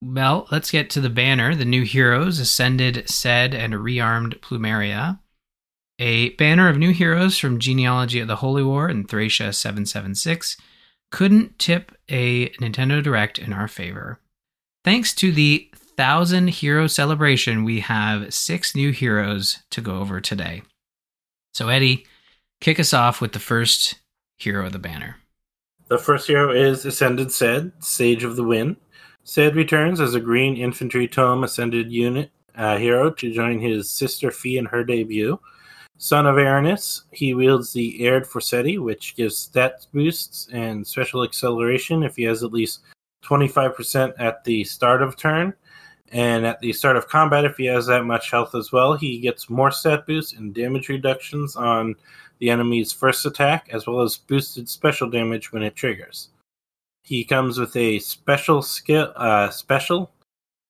well, 0.01 0.48
let's 0.51 0.72
get 0.72 0.89
to 0.91 1.01
the 1.01 1.10
banner. 1.10 1.56
The 1.56 1.65
new 1.65 1.84
heroes 1.84 2.39
ascended, 2.39 3.10
said, 3.10 3.53
and 3.53 3.74
rearmed 3.74 4.39
Plumeria. 4.39 5.20
A 6.00 6.29
banner 6.32 6.70
of 6.70 6.77
new 6.77 6.91
heroes 6.91 7.38
from 7.38 7.60
Genealogy 7.60 8.20
of 8.20 8.27
the 8.27 8.36
Holy 8.38 8.63
War 8.63 8.88
and 8.88 9.08
Thracia 9.08 9.51
776 9.53 10.58
couldn't 11.12 11.58
tip 11.58 11.91
a 12.10 12.50
Nintendo 12.62 13.01
Direct 13.01 13.39
in 13.39 13.53
our 13.53 13.67
favor. 13.67 14.20
Thanks 14.84 15.13
to 15.15 15.32
the 15.32 15.72
thousand 15.74 16.50
hero 16.50 16.86
celebration, 16.86 17.63
we 17.63 17.79
have 17.79 18.34
six 18.34 18.75
new 18.75 18.91
heroes 18.91 19.63
to 19.72 19.82
go 19.82 19.98
over 19.98 20.22
today. 20.22 20.62
So, 21.53 21.70
Eddie, 21.70 22.06
kick 22.60 22.80
us 22.80 22.94
off 22.94 23.22
with 23.22 23.34
the 23.34 23.40
first 23.40 23.96
hero 24.38 24.66
of 24.66 24.74
the 24.74 24.80
banner. 24.80 25.18
The 25.88 25.98
first 25.98 26.28
hero 26.28 26.52
is 26.52 26.86
Ascended 26.86 27.32
Sed, 27.32 27.72
Sage 27.80 28.24
of 28.24 28.36
the 28.36 28.44
Wind. 28.44 28.76
Sed 29.24 29.56
returns 29.56 30.00
as 30.00 30.16
a 30.16 30.20
green 30.20 30.58
infantry 30.58 31.08
tome 31.08 31.44
ascended 31.44 31.92
unit 31.92 32.32
uh, 32.56 32.78
hero 32.78 33.12
to 33.12 33.34
join 33.34 33.60
his 33.60 33.90
sister 33.90 34.32
Fee 34.32 34.58
in 34.58 34.66
her 34.66 34.84
debut. 34.84 35.40
Son 35.98 36.28
of 36.28 36.36
Aranus, 36.36 37.04
he 37.12 37.34
wields 37.34 37.74
the 37.74 38.06
Aired 38.06 38.26
Forseti, 38.26 38.80
which 38.80 39.16
gives 39.16 39.38
stat 39.38 39.86
boosts 39.94 40.48
and 40.52 40.86
special 40.86 41.24
acceleration 41.24 42.04
if 42.04 42.16
he 42.16 42.24
has 42.24 42.44
at 42.44 42.54
least 42.54 42.82
25% 43.24 44.14
at 44.20 44.44
the 44.44 44.64
start 44.64 45.02
of 45.02 45.18
turn. 45.18 45.54
And 46.12 46.46
at 46.46 46.60
the 46.62 46.72
start 46.72 46.96
of 46.96 47.10
combat, 47.10 47.46
if 47.46 47.58
he 47.58 47.66
has 47.66 47.88
that 47.88 48.06
much 48.06 48.32
health 48.32 48.56
as 48.56 48.72
well, 48.72 48.96
he 48.96 49.20
gets 49.20 49.50
more 49.50 49.72
stat 49.72 50.06
boosts 50.06 50.34
and 50.34 50.54
damage 50.54 50.88
reductions 50.88 51.56
on 51.56 51.96
the 52.39 52.50
enemy's 52.50 52.91
first 52.91 53.25
attack, 53.25 53.70
as 53.72 53.88
well 53.88 54.01
as 54.01 54.17
boosted 54.17 54.70
special 54.70 55.10
damage 55.10 55.51
when 55.51 55.63
it 55.63 55.75
triggers. 55.75 56.29
He 57.03 57.24
comes 57.24 57.58
with 57.60 57.75
a 57.75 58.00
special 58.00 58.62
skill, 58.62 59.13
uh, 59.15 59.50
special, 59.50 60.12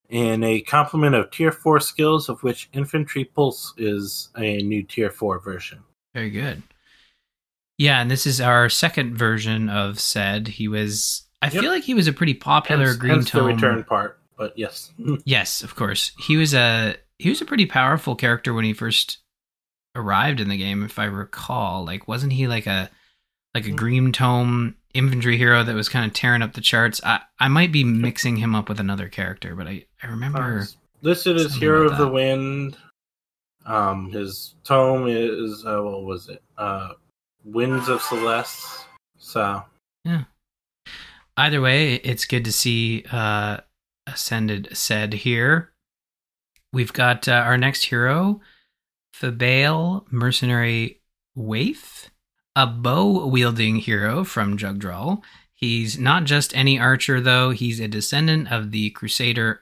and 0.10 0.44
a 0.46 0.62
complement 0.62 1.16
of 1.16 1.32
tier 1.32 1.52
four 1.52 1.80
skills, 1.80 2.30
of 2.30 2.44
which 2.44 2.70
Infantry 2.74 3.26
Pulse 3.26 3.74
is 3.78 4.30
a 4.38 4.62
new 4.62 4.84
tier 4.84 5.10
four 5.10 5.40
version. 5.40 5.80
Very 6.14 6.30
good. 6.30 6.62
Yeah, 7.78 8.02
and 8.02 8.10
this 8.10 8.26
is 8.26 8.40
our 8.42 8.70
second 8.70 9.18
version 9.18 9.70
of 9.70 10.00
said. 10.00 10.48
He 10.48 10.68
was. 10.68 11.24
I 11.42 11.48
Yep. 11.50 11.62
feel 11.62 11.72
like 11.72 11.84
he 11.84 11.94
was 11.94 12.08
a 12.08 12.14
pretty 12.14 12.34
popular 12.34 12.86
Hence, 12.88 12.98
green 12.98 13.12
hence 13.14 13.32
the 13.32 13.44
return 13.44 13.84
part, 13.84 14.20
but 14.38 14.58
yes, 14.58 14.92
Yes, 15.26 15.62
of 15.62 15.76
course. 15.76 16.12
He 16.20 16.38
was 16.38 16.54
a 16.56 16.96
he 17.20 17.30
was 17.30 17.42
a 17.42 17.46
pretty 17.46 17.66
powerful 17.68 18.16
character 18.16 18.54
when 18.54 18.64
he 18.66 18.74
first 18.74 19.20
arrived 19.98 20.40
in 20.40 20.48
the 20.50 20.58
game, 20.58 20.84
if 20.84 20.98
I 21.00 21.06
recall. 21.06 21.84
Like, 21.86 22.08
wasn't 22.08 22.34
he 22.34 22.48
like 22.48 22.68
a 22.68 22.90
like 23.56 23.66
a 23.66 23.72
Mm. 23.72 23.76
green 23.76 24.12
tome 24.12 24.76
infantry 24.94 25.38
hero 25.38 25.64
that 25.64 25.74
was 25.76 25.90
kind 25.90 26.06
of 26.06 26.14
tearing 26.14 26.42
up 26.42 26.54
the 26.54 26.62
charts? 26.62 27.02
I 27.04 27.22
I 27.40 27.48
might 27.48 27.72
be 27.72 27.84
mixing 27.84 28.38
him 28.38 28.56
up 28.56 28.70
with 28.70 28.80
another 28.80 29.10
character, 29.10 29.56
but 29.56 29.68
I 29.68 29.86
I 30.04 30.08
remember. 30.08 30.60
Uh, 30.60 30.66
listed 31.02 31.36
as 31.38 31.56
Hero 31.56 31.90
of 31.90 31.98
the. 31.98 32.08
Wind. 32.08 32.78
Um, 33.66 34.12
his 34.12 34.56
tome 34.64 35.08
is 35.08 35.66
uh, 35.66 35.82
what 35.82 36.04
was 36.04 36.30
it? 36.30 36.42
Uh, 36.58 36.94
Winds 37.44 37.90
of 37.90 38.02
Celeste. 38.02 38.86
So 39.18 39.64
yeah. 40.06 40.24
Either 41.36 41.62
way, 41.62 41.96
it's 41.96 42.26
good 42.26 42.46
to 42.46 42.52
see 42.52 43.04
uh, 43.12 43.58
Ascended 44.08 44.70
said 44.74 45.14
here. 45.14 45.72
We've 46.74 46.94
got 46.94 47.28
uh, 47.28 47.34
our 47.34 47.58
next 47.58 47.86
hero, 47.86 48.42
Fabale 49.20 50.06
Mercenary 50.12 51.02
Waif, 51.36 52.10
a 52.56 52.68
bow 52.68 53.26
wielding 53.26 53.78
hero 53.78 54.24
from 54.24 54.58
Jugdral. 54.58 55.24
He's 55.54 55.98
not 55.98 56.26
just 56.26 56.56
any 56.56 56.80
archer, 56.80 57.20
though, 57.20 57.50
he's 57.50 57.80
a 57.80 57.88
descendant 57.88 58.52
of 58.52 58.72
the 58.72 58.92
Crusader 58.92 59.62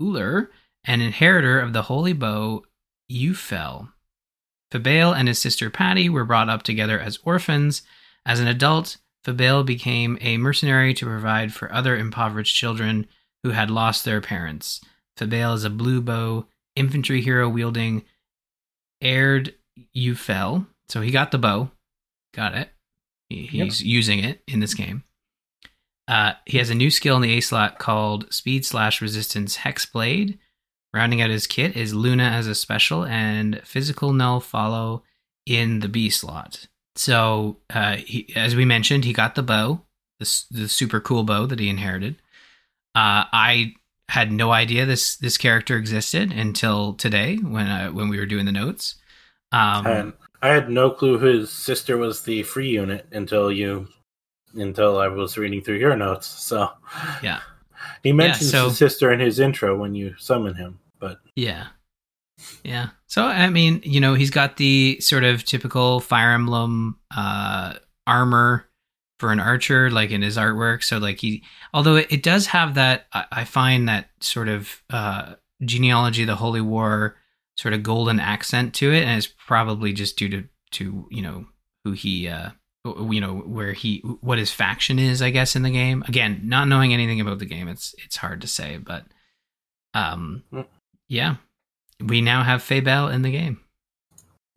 Ullr, 0.00 0.48
an 0.84 1.00
inheritor 1.00 1.60
of 1.60 1.72
the 1.72 1.82
holy 1.82 2.12
bow 2.14 2.64
Yewfelle. 3.10 3.92
Fabale 4.72 5.16
and 5.16 5.28
his 5.28 5.38
sister 5.38 5.70
Patty 5.70 6.08
were 6.08 6.24
brought 6.24 6.48
up 6.48 6.64
together 6.64 6.98
as 6.98 7.20
orphans. 7.22 7.82
As 8.24 8.40
an 8.40 8.48
adult, 8.48 8.96
Fabale 9.24 9.64
became 9.64 10.18
a 10.20 10.36
mercenary 10.36 10.94
to 10.94 11.06
provide 11.06 11.52
for 11.52 11.72
other 11.72 11.96
impoverished 11.96 12.56
children 12.56 13.06
who 13.44 13.50
had 13.50 13.70
lost 13.70 14.04
their 14.04 14.20
parents. 14.20 14.80
Fabale 15.16 15.54
is 15.54 15.62
a 15.62 15.70
blue 15.70 16.00
bow 16.00 16.46
infantry 16.74 17.22
hero 17.22 17.48
wielding 17.48 18.02
Aired 19.00 19.54
Yewfelle. 19.94 20.66
So 20.88 21.00
he 21.00 21.10
got 21.10 21.30
the 21.30 21.38
bow. 21.38 21.70
Got 22.34 22.54
it. 22.54 22.70
He- 23.28 23.46
He's 23.46 23.82
using 23.82 24.20
it 24.20 24.42
in 24.46 24.60
this 24.60 24.74
game. 24.74 25.04
Uh, 26.08 26.34
he 26.44 26.58
has 26.58 26.70
a 26.70 26.74
new 26.74 26.90
skill 26.90 27.16
in 27.16 27.22
the 27.22 27.32
A 27.36 27.40
slot 27.40 27.78
called 27.78 28.32
Speed 28.32 28.64
Slash 28.64 29.00
Resistance 29.02 29.56
Hexblade. 29.58 30.38
Rounding 30.94 31.20
out 31.20 31.30
his 31.30 31.46
kit 31.48 31.76
is 31.76 31.92
Luna 31.94 32.22
as 32.24 32.46
a 32.46 32.54
special 32.54 33.04
and 33.04 33.60
Physical 33.64 34.12
Null 34.12 34.40
Follow 34.40 35.02
in 35.44 35.80
the 35.80 35.88
B 35.88 36.08
slot. 36.08 36.68
So, 36.94 37.58
uh, 37.70 37.96
he, 37.96 38.32
as 38.36 38.54
we 38.56 38.64
mentioned, 38.64 39.04
he 39.04 39.12
got 39.12 39.34
the 39.34 39.42
bow, 39.42 39.82
the, 40.20 40.44
the 40.50 40.68
super 40.68 41.00
cool 41.00 41.24
bow 41.24 41.44
that 41.46 41.58
he 41.58 41.68
inherited. 41.68 42.14
Uh, 42.94 43.26
I 43.32 43.74
had 44.08 44.30
no 44.32 44.52
idea 44.52 44.86
this 44.86 45.16
this 45.16 45.36
character 45.36 45.76
existed 45.76 46.32
until 46.32 46.94
today 46.94 47.36
when 47.36 47.66
uh, 47.66 47.90
when 47.90 48.08
we 48.08 48.18
were 48.18 48.26
doing 48.26 48.46
the 48.46 48.52
notes. 48.52 48.96
Um, 49.52 49.86
and 49.86 50.12
I 50.42 50.48
had 50.48 50.70
no 50.70 50.90
clue 50.90 51.18
his 51.18 51.50
sister 51.50 51.96
was 51.96 52.22
the 52.22 52.42
free 52.42 52.68
unit 52.70 53.06
until 53.12 53.50
you 53.50 53.88
until 54.54 54.98
I 54.98 55.08
was 55.08 55.36
reading 55.36 55.60
through 55.62 55.76
your 55.78 55.96
notes. 55.96 56.26
So 56.26 56.70
Yeah. 57.22 57.40
he 58.02 58.12
mentions 58.12 58.50
so- 58.50 58.68
his 58.68 58.78
sister 58.78 59.12
in 59.12 59.20
his 59.20 59.38
intro 59.38 59.76
when 59.78 59.94
you 59.94 60.14
summon 60.18 60.54
him, 60.54 60.78
but 60.98 61.18
Yeah. 61.34 61.68
Yeah. 62.64 62.90
So 63.06 63.24
I 63.24 63.48
mean, 63.50 63.80
you 63.84 64.00
know, 64.00 64.14
he's 64.14 64.30
got 64.30 64.56
the 64.56 64.98
sort 65.00 65.24
of 65.24 65.44
typical 65.44 66.00
Fire 66.00 66.32
Emblem 66.32 66.98
uh 67.16 67.74
armor 68.06 68.68
for 69.18 69.32
an 69.32 69.40
archer 69.40 69.90
like 69.90 70.10
in 70.10 70.22
his 70.22 70.36
artwork. 70.36 70.82
So 70.82 70.98
like 70.98 71.20
he 71.20 71.42
although 71.72 71.96
it, 71.96 72.06
it 72.10 72.22
does 72.22 72.46
have 72.48 72.74
that 72.74 73.06
I, 73.12 73.24
I 73.32 73.44
find 73.44 73.88
that 73.88 74.10
sort 74.20 74.48
of 74.48 74.82
uh 74.90 75.34
genealogy 75.64 76.22
of 76.22 76.26
the 76.28 76.36
Holy 76.36 76.60
War 76.60 77.16
sort 77.56 77.72
of 77.74 77.82
golden 77.82 78.20
accent 78.20 78.74
to 78.74 78.92
it 78.92 79.02
and 79.04 79.16
it's 79.16 79.26
probably 79.26 79.92
just 79.92 80.16
due 80.18 80.28
to 80.28 80.44
to, 80.72 81.06
you 81.10 81.22
know, 81.22 81.46
who 81.84 81.92
he 81.92 82.28
uh 82.28 82.50
you 83.10 83.20
know 83.20 83.34
where 83.38 83.72
he 83.72 83.98
what 84.20 84.38
his 84.38 84.52
faction 84.52 84.98
is 85.00 85.20
i 85.20 85.28
guess 85.28 85.56
in 85.56 85.62
the 85.64 85.70
game 85.70 86.04
again 86.06 86.40
not 86.44 86.68
knowing 86.68 86.92
anything 86.94 87.20
about 87.20 87.40
the 87.40 87.44
game 87.44 87.66
it's 87.66 87.96
it's 87.98 88.16
hard 88.16 88.40
to 88.40 88.46
say 88.46 88.76
but 88.76 89.04
um 89.92 90.44
Mm. 90.52 90.66
yeah 91.08 91.36
we 92.00 92.20
now 92.20 92.44
have 92.44 92.62
Fabel 92.62 93.08
in 93.08 93.22
the 93.22 93.30
game. 93.32 93.58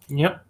Yep. 0.10 0.46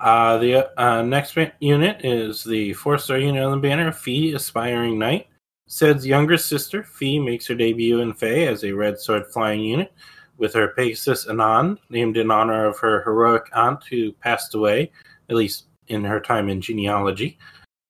Uh, 0.00 0.36
the 0.38 0.80
uh, 0.80 1.02
next 1.02 1.36
unit 1.60 2.04
is 2.04 2.44
the 2.44 2.72
four 2.74 2.98
star 2.98 3.18
unit 3.18 3.42
on 3.42 3.52
the 3.52 3.56
banner, 3.56 3.92
Fee 3.92 4.34
Aspiring 4.34 4.98
Knight. 4.98 5.28
Sed's 5.68 6.06
younger 6.06 6.36
sister, 6.36 6.84
Fee, 6.84 7.18
makes 7.18 7.46
her 7.46 7.54
debut 7.54 8.00
in 8.00 8.12
FEH 8.12 8.46
as 8.46 8.64
a 8.64 8.72
red 8.72 8.98
sword 8.98 9.26
flying 9.32 9.60
unit 9.60 9.92
with 10.38 10.52
her 10.54 10.68
Pegasus 10.68 11.26
Anand, 11.26 11.78
named 11.88 12.16
in 12.16 12.30
honor 12.30 12.66
of 12.66 12.78
her 12.78 13.02
heroic 13.02 13.46
aunt 13.54 13.82
who 13.84 14.12
passed 14.12 14.54
away, 14.54 14.92
at 15.28 15.36
least 15.36 15.66
in 15.88 16.04
her 16.04 16.20
time 16.20 16.48
in 16.48 16.60
genealogy. 16.60 17.38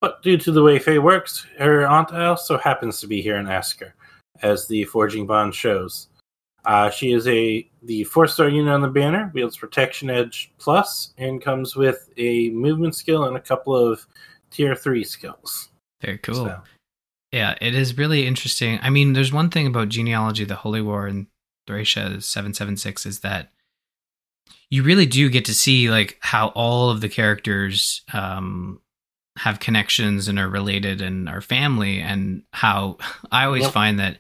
But 0.01 0.23
due 0.23 0.39
to 0.39 0.53
the 0.53 0.63
way 0.63 0.79
FEH 0.79 1.03
works, 1.03 1.47
her 1.59 1.87
aunt 1.87 2.13
also 2.13 2.57
happens 2.59 3.01
to 3.01 3.07
be 3.07 3.21
here 3.21 3.37
in 3.37 3.47
Askr, 3.47 3.93
as 4.43 4.69
the 4.69 4.85
Forging 4.85 5.27
Bond 5.27 5.55
shows. 5.55 6.09
Uh, 6.67 6.91
she 6.91 7.13
is 7.13 7.27
a 7.29 7.67
the 7.85 8.03
four 8.05 8.27
star 8.27 8.49
unit 8.49 8.73
on 8.73 8.81
the 8.81 8.89
banner, 8.89 9.31
wields 9.33 9.57
Protection 9.57 10.11
Edge 10.11 10.53
Plus, 10.59 11.15
and 11.17 11.41
comes 11.41 11.77
with 11.77 12.11
a 12.17 12.51
movement 12.51 12.97
skill 12.97 13.25
and 13.25 13.37
a 13.37 13.41
couple 13.41 13.75
of 13.75 14.05
tier 14.51 14.75
three 14.75 15.05
skills. 15.05 15.69
Very 16.03 16.19
cool. 16.19 16.35
So, 16.35 16.61
Yeah, 17.31 17.55
it 17.61 17.75
is 17.75 17.97
really 17.97 18.27
interesting. 18.27 18.81
I 18.83 18.91
mean, 18.91 19.13
there's 19.13 19.33
one 19.33 19.49
thing 19.49 19.69
about 19.69 19.91
genealogy, 19.91 20.45
the 20.45 20.57
Holy 20.57 20.83
War, 20.83 21.07
and 21.07 21.29
Thracia 21.69 22.21
776 22.21 23.07
is 23.07 23.21
that 23.21 23.53
you 24.69 24.83
really 24.83 25.07
do 25.07 25.31
get 25.31 25.45
to 25.45 25.55
see 25.55 25.89
like 25.89 26.19
how 26.21 26.49
all 26.49 26.91
of 26.91 27.01
the 27.01 27.09
characters 27.09 28.03
um, 28.13 28.81
have 29.39 29.61
connections 29.61 30.27
and 30.27 30.39
are 30.41 30.49
related 30.49 31.01
and 31.01 31.29
are 31.29 31.41
family, 31.41 32.01
and 32.01 32.43
how 32.53 32.99
I 33.31 33.45
always 33.45 33.63
Yep. 33.63 33.73
find 33.73 34.01
that 34.01 34.19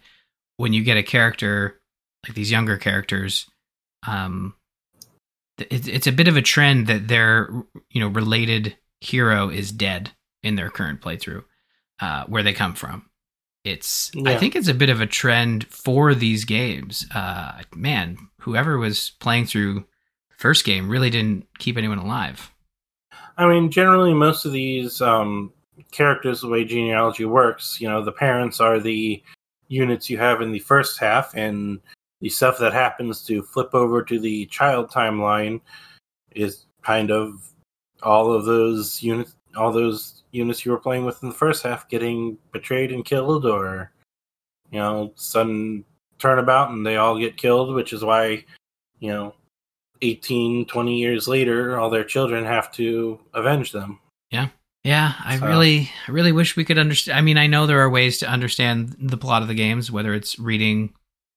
when 0.58 0.72
you 0.72 0.84
get 0.84 0.96
a 0.96 1.02
character 1.02 1.80
like 2.26 2.34
these 2.34 2.50
younger 2.50 2.76
characters, 2.76 3.46
um, 4.06 4.54
it, 5.58 5.88
it's 5.88 6.06
a 6.06 6.12
bit 6.12 6.28
of 6.28 6.36
a 6.36 6.42
trend 6.42 6.86
that 6.86 7.08
their 7.08 7.50
you 7.90 8.00
know 8.00 8.08
related 8.08 8.76
hero 9.00 9.48
is 9.48 9.72
dead 9.72 10.10
in 10.42 10.56
their 10.56 10.70
current 10.70 11.00
playthrough, 11.00 11.44
uh, 12.00 12.24
where 12.26 12.42
they 12.42 12.52
come 12.52 12.74
from. 12.74 13.08
It's 13.64 14.12
I 14.24 14.36
think 14.36 14.54
it's 14.54 14.68
a 14.68 14.74
bit 14.74 14.90
of 14.90 15.00
a 15.00 15.06
trend 15.06 15.66
for 15.66 16.14
these 16.14 16.44
games. 16.44 17.04
Uh, 17.12 17.62
man, 17.74 18.16
whoever 18.42 18.78
was 18.78 19.10
playing 19.18 19.46
through 19.46 19.80
the 20.30 20.36
first 20.36 20.64
game 20.64 20.88
really 20.88 21.10
didn't 21.10 21.46
keep 21.58 21.76
anyone 21.76 21.98
alive. 21.98 22.52
I 23.36 23.48
mean, 23.48 23.72
generally, 23.72 24.14
most 24.14 24.44
of 24.44 24.52
these 24.52 25.02
um, 25.02 25.52
characters, 25.90 26.42
the 26.42 26.48
way 26.48 26.64
genealogy 26.64 27.24
works, 27.24 27.80
you 27.80 27.88
know, 27.88 28.04
the 28.04 28.12
parents 28.12 28.60
are 28.60 28.78
the 28.78 29.20
units 29.66 30.08
you 30.08 30.18
have 30.18 30.40
in 30.40 30.52
the 30.52 30.60
first 30.60 31.00
half, 31.00 31.34
and 31.34 31.80
the 32.26 32.30
stuff 32.30 32.58
that 32.58 32.72
happens 32.72 33.22
to 33.22 33.40
flip 33.40 33.72
over 33.72 34.02
to 34.02 34.18
the 34.18 34.46
child 34.46 34.90
timeline 34.90 35.60
is 36.32 36.66
kind 36.82 37.12
of 37.12 37.52
all 38.02 38.32
of 38.32 38.44
those 38.44 39.00
units, 39.00 39.36
all 39.56 39.70
those 39.70 40.24
units 40.32 40.64
you 40.64 40.72
were 40.72 40.78
playing 40.80 41.04
with 41.04 41.22
in 41.22 41.28
the 41.28 41.34
first 41.36 41.62
half 41.62 41.88
getting 41.88 42.36
betrayed 42.50 42.90
and 42.90 43.04
killed, 43.04 43.46
or 43.46 43.92
you 44.72 44.80
know, 44.80 45.12
sudden 45.14 45.84
turnabout 46.18 46.70
and 46.70 46.84
they 46.84 46.96
all 46.96 47.16
get 47.16 47.36
killed, 47.36 47.72
which 47.76 47.92
is 47.92 48.02
why, 48.02 48.44
you 48.98 49.12
know, 49.12 49.32
18, 50.02 50.66
20 50.66 50.98
years 50.98 51.28
later, 51.28 51.78
all 51.78 51.90
their 51.90 52.02
children 52.02 52.44
have 52.44 52.72
to 52.72 53.20
avenge 53.34 53.70
them. 53.70 54.00
Yeah, 54.32 54.48
Yeah. 54.82 55.12
I 55.24 55.38
So- 55.38 55.46
really, 55.46 55.92
I 56.08 56.10
really 56.10 56.32
wish 56.32 56.56
we 56.56 56.64
could 56.64 56.76
understand. 56.78 57.16
I 57.16 57.20
mean, 57.22 57.38
I 57.38 57.46
know 57.46 57.66
there 57.68 57.80
are 57.82 57.88
ways 57.88 58.18
to 58.18 58.28
understand 58.28 58.96
the 58.98 59.16
plot 59.16 59.42
of 59.42 59.48
the 59.48 59.54
games, 59.54 59.92
whether 59.92 60.12
it's 60.12 60.40
reading 60.40 60.92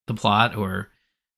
the 0.09 0.13
plot 0.13 0.57
or 0.57 0.89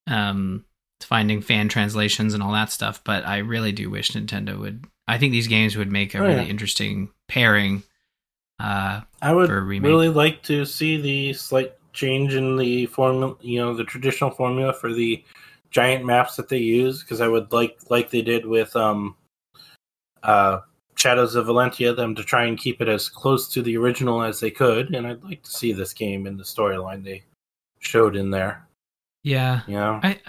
um, 0.07 0.65
finding 1.01 1.41
fan 1.43 1.69
translations 1.69 2.33
and 2.33 2.41
all 2.41 2.53
that 2.53 2.71
stuff. 2.71 3.03
But 3.03 3.27
I 3.27 3.37
really 3.37 3.71
do 3.71 3.91
wish 3.91 4.11
Nintendo 4.11 4.57
would. 4.59 4.85
I 5.07 5.19
think 5.19 5.31
these 5.33 5.47
games 5.47 5.75
would 5.77 5.91
make 5.91 6.15
a 6.15 6.19
Oh, 6.19 6.21
really 6.23 6.43
yeah. 6.45 6.49
interesting 6.49 7.09
pairing. 7.27 7.83
Uh, 8.59 9.01
I 9.21 9.33
would 9.33 9.47
For 9.47 9.57
a 9.59 9.61
remake. 9.61 9.87
really 9.89 10.09
like 10.09 10.41
to 10.43 10.65
see 10.65 10.99
the 10.99 11.33
slight 11.33 11.73
change 11.93 12.33
in 12.35 12.55
the 12.57 12.85
formula, 12.87 13.35
you 13.41 13.59
know, 13.59 13.73
the 13.73 13.83
traditional 13.83 14.31
formula 14.31 14.71
for 14.73 14.93
the 14.93 15.23
giant 15.71 16.05
maps 16.05 16.35
that 16.35 16.47
they 16.49 16.59
use, 16.59 17.01
because 17.01 17.21
I 17.21 17.27
would 17.27 17.51
like, 17.51 17.77
like 17.89 18.09
they 18.09 18.21
did 18.21 18.45
with 18.45 18.75
um, 18.75 19.15
uh, 20.23 20.59
Shadows 20.95 21.35
of 21.35 21.47
Valentia, 21.47 21.95
them 21.95 22.13
to 22.15 22.23
try 22.23 22.45
and 22.45 22.57
keep 22.57 22.81
it 22.81 22.87
as 22.87 23.09
close 23.09 23.49
to 23.53 23.61
the 23.61 23.75
original 23.77 24.21
as 24.21 24.39
they 24.39 24.51
could, 24.51 24.93
and 24.93 25.07
I'd 25.07 25.23
like 25.23 25.41
to 25.43 25.51
see 25.51 25.73
this 25.73 25.93
game 25.93 26.27
in 26.27 26.37
the 26.37 26.43
storyline 26.43 27.03
they 27.03 27.23
showed 27.81 28.15
in 28.15 28.31
there. 28.31 28.65
yeah, 29.23 29.61
You 29.67 29.75
know, 29.75 29.99
I 30.01 30.19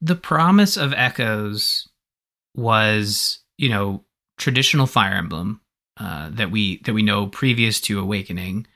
the 0.00 0.16
promise 0.16 0.76
of 0.76 0.92
Echoes 0.94 1.88
was, 2.56 3.38
you 3.56 3.68
know, 3.68 4.04
traditional 4.36 4.86
Fire 4.86 5.14
Emblem 5.14 5.60
uh, 5.98 6.30
that 6.32 6.50
we 6.50 6.78
that 6.78 6.94
we 6.94 7.02
know 7.02 7.28
previous 7.28 7.80
to 7.82 8.00
Awakening, 8.00 8.66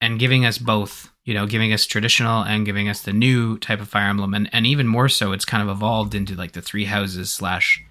and 0.00 0.18
giving 0.18 0.44
us 0.44 0.58
both, 0.58 1.10
you 1.24 1.32
know, 1.32 1.46
giving 1.46 1.72
us 1.72 1.86
traditional 1.86 2.42
and 2.42 2.66
giving 2.66 2.88
us 2.88 3.00
the 3.00 3.12
new 3.12 3.58
type 3.58 3.80
of 3.80 3.88
Fire 3.88 4.10
Emblem, 4.10 4.34
and 4.34 4.50
and 4.52 4.66
even 4.66 4.86
more 4.86 5.08
so, 5.08 5.32
it's 5.32 5.46
kind 5.46 5.62
of 5.62 5.74
evolved 5.74 6.14
into 6.14 6.34
like 6.34 6.52
the 6.52 6.62
three 6.62 6.84
houses 6.84 7.32
slash 7.32 7.82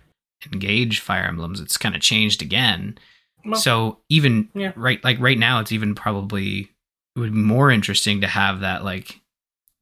engage 0.54 1.00
Fire 1.00 1.26
Emblems. 1.26 1.60
It's 1.60 1.78
kind 1.78 1.96
of 1.96 2.02
changed 2.02 2.42
again. 2.42 2.98
Well, 3.46 3.60
so 3.60 4.00
even 4.10 4.50
yeah. 4.54 4.74
right 4.76 5.04
like 5.04 5.20
right 5.20 5.40
now, 5.40 5.60
it's 5.60 5.72
even 5.72 5.96
probably 5.96 6.70
it 7.16 7.20
would 7.20 7.34
be 7.34 7.40
more 7.40 7.72
interesting 7.72 8.22
to 8.22 8.28
have 8.28 8.60
that 8.60 8.84
like 8.84 9.22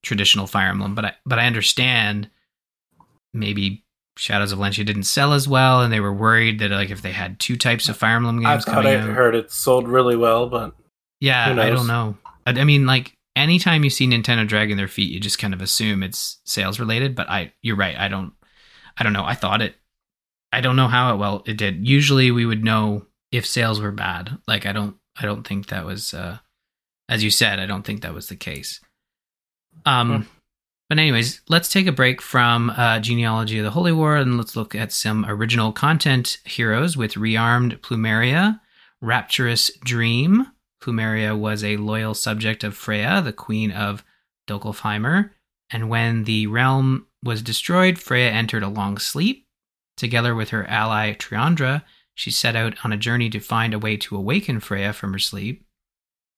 traditional 0.04 0.48
Fire 0.48 0.70
Emblem, 0.70 0.96
but 0.96 1.06
I 1.06 1.14
but 1.26 1.40
I 1.40 1.48
understand 1.48 2.30
maybe 3.34 3.84
Shadows 4.18 4.52
of 4.52 4.60
Valentia 4.60 4.86
didn't 4.86 5.04
sell 5.04 5.34
as 5.34 5.48
well, 5.48 5.82
and 5.82 5.94
they 5.94 6.00
were 6.00 6.14
worried 6.14 6.60
that 6.60 6.72
like 6.72 6.90
if 6.90 7.02
they 7.02 7.12
had 7.12 7.40
two 7.40 7.56
types 7.56 7.90
of 7.90 7.98
Fire 7.98 8.16
Emblem 8.16 8.46
I 8.46 8.54
games 8.54 8.66
thought 8.66 8.74
coming 8.76 8.94
I 8.94 8.98
out, 8.98 9.10
heard 9.10 9.36
it 9.36 9.52
sold 9.52 9.88
really 9.88 10.16
well, 10.16 10.50
but 10.50 10.74
yeah, 11.20 11.52
I 11.52 11.70
don't 11.70 11.88
know. 11.88 12.18
I, 12.46 12.52
I 12.52 12.64
mean, 12.64 12.86
like 12.86 13.18
anytime 13.36 13.84
you 13.84 13.90
see 13.90 14.08
Nintendo 14.08 14.48
dragging 14.48 14.78
their 14.78 14.88
feet, 14.88 15.12
you 15.12 15.20
just 15.20 15.40
kind 15.40 15.54
of 15.54 15.62
assume 15.62 16.04
it's 16.04 16.40
sales 16.46 16.80
related. 16.80 17.16
But 17.16 17.30
I, 17.30 17.54
you're 17.62 17.76
right. 17.76 17.98
I 17.98 18.08
don't, 18.08 18.34
I 18.98 19.04
don't 19.04 19.14
know. 19.14 19.24
I 19.24 19.36
thought 19.36 19.62
it. 19.62 19.76
I 20.52 20.62
don't 20.62 20.76
know 20.76 20.88
how 20.88 21.14
it 21.14 21.18
well 21.18 21.44
it 21.46 21.58
did. 21.58 21.88
Usually 21.88 22.32
we 22.32 22.46
would 22.46 22.64
know 22.64 23.06
if 23.32 23.46
sales 23.46 23.80
were 23.80 23.92
bad. 23.92 24.38
Like 24.48 24.66
I 24.66 24.72
don't, 24.72 24.96
I 25.16 25.26
don't 25.26 25.46
think 25.46 25.68
that 25.68 25.86
was, 25.86 26.14
uh, 26.14 26.40
as 27.10 27.24
you 27.24 27.30
said, 27.30 27.60
I 27.60 27.66
don't 27.66 27.84
think 27.84 28.02
that 28.02 28.14
was 28.14 28.28
the 28.28 28.36
case. 28.36 28.80
Um, 29.86 30.10
Hmm. 30.24 30.28
but 30.90 31.00
anyways, 31.00 31.42
let's 31.50 31.70
take 31.70 31.88
a 31.88 31.92
break 31.92 32.22
from 32.22 32.70
uh, 32.72 33.00
genealogy 33.00 33.60
of 33.60 33.66
the 33.66 33.72
Holy 33.72 33.92
War 33.92 34.16
and 34.18 34.38
let's 34.38 34.56
look 34.56 34.76
at 34.76 34.92
some 34.92 35.26
original 35.28 35.72
content 35.72 36.40
heroes 36.46 36.98
with 36.98 37.14
rearmed 37.14 37.80
Plumeria, 37.82 38.60
Rapturous 39.02 39.72
Dream. 39.84 40.48
Plumeria 40.82 41.38
was 41.38 41.64
a 41.64 41.78
loyal 41.78 42.14
subject 42.14 42.64
of 42.64 42.78
Freyja, 42.78 43.24
the 43.24 43.34
queen 43.34 43.72
of 43.72 44.04
Dökkálfheimr, 44.48 45.32
and 45.72 45.90
when 45.90 46.24
the 46.24 46.48
realm 46.48 47.08
was 47.24 47.42
destroyed, 47.42 47.96
Freyja 47.96 48.32
entered 48.32 48.64
a 48.64 48.70
long 48.70 48.98
sleep. 48.98 49.46
Together 49.98 50.36
with 50.36 50.50
her 50.52 50.66
ally 50.68 51.14
Triandra, 51.14 51.84
she 52.14 52.30
set 52.32 52.56
out 52.56 52.76
on 52.86 52.94
a 52.94 52.98
journey 52.98 53.30
to 53.32 53.40
find 53.40 53.74
a 53.74 53.80
way 53.80 53.98
to 53.98 54.16
awaken 54.16 54.60
Freyja 54.60 54.94
from 54.94 55.12
her 55.14 55.20
sleep. 55.20 55.62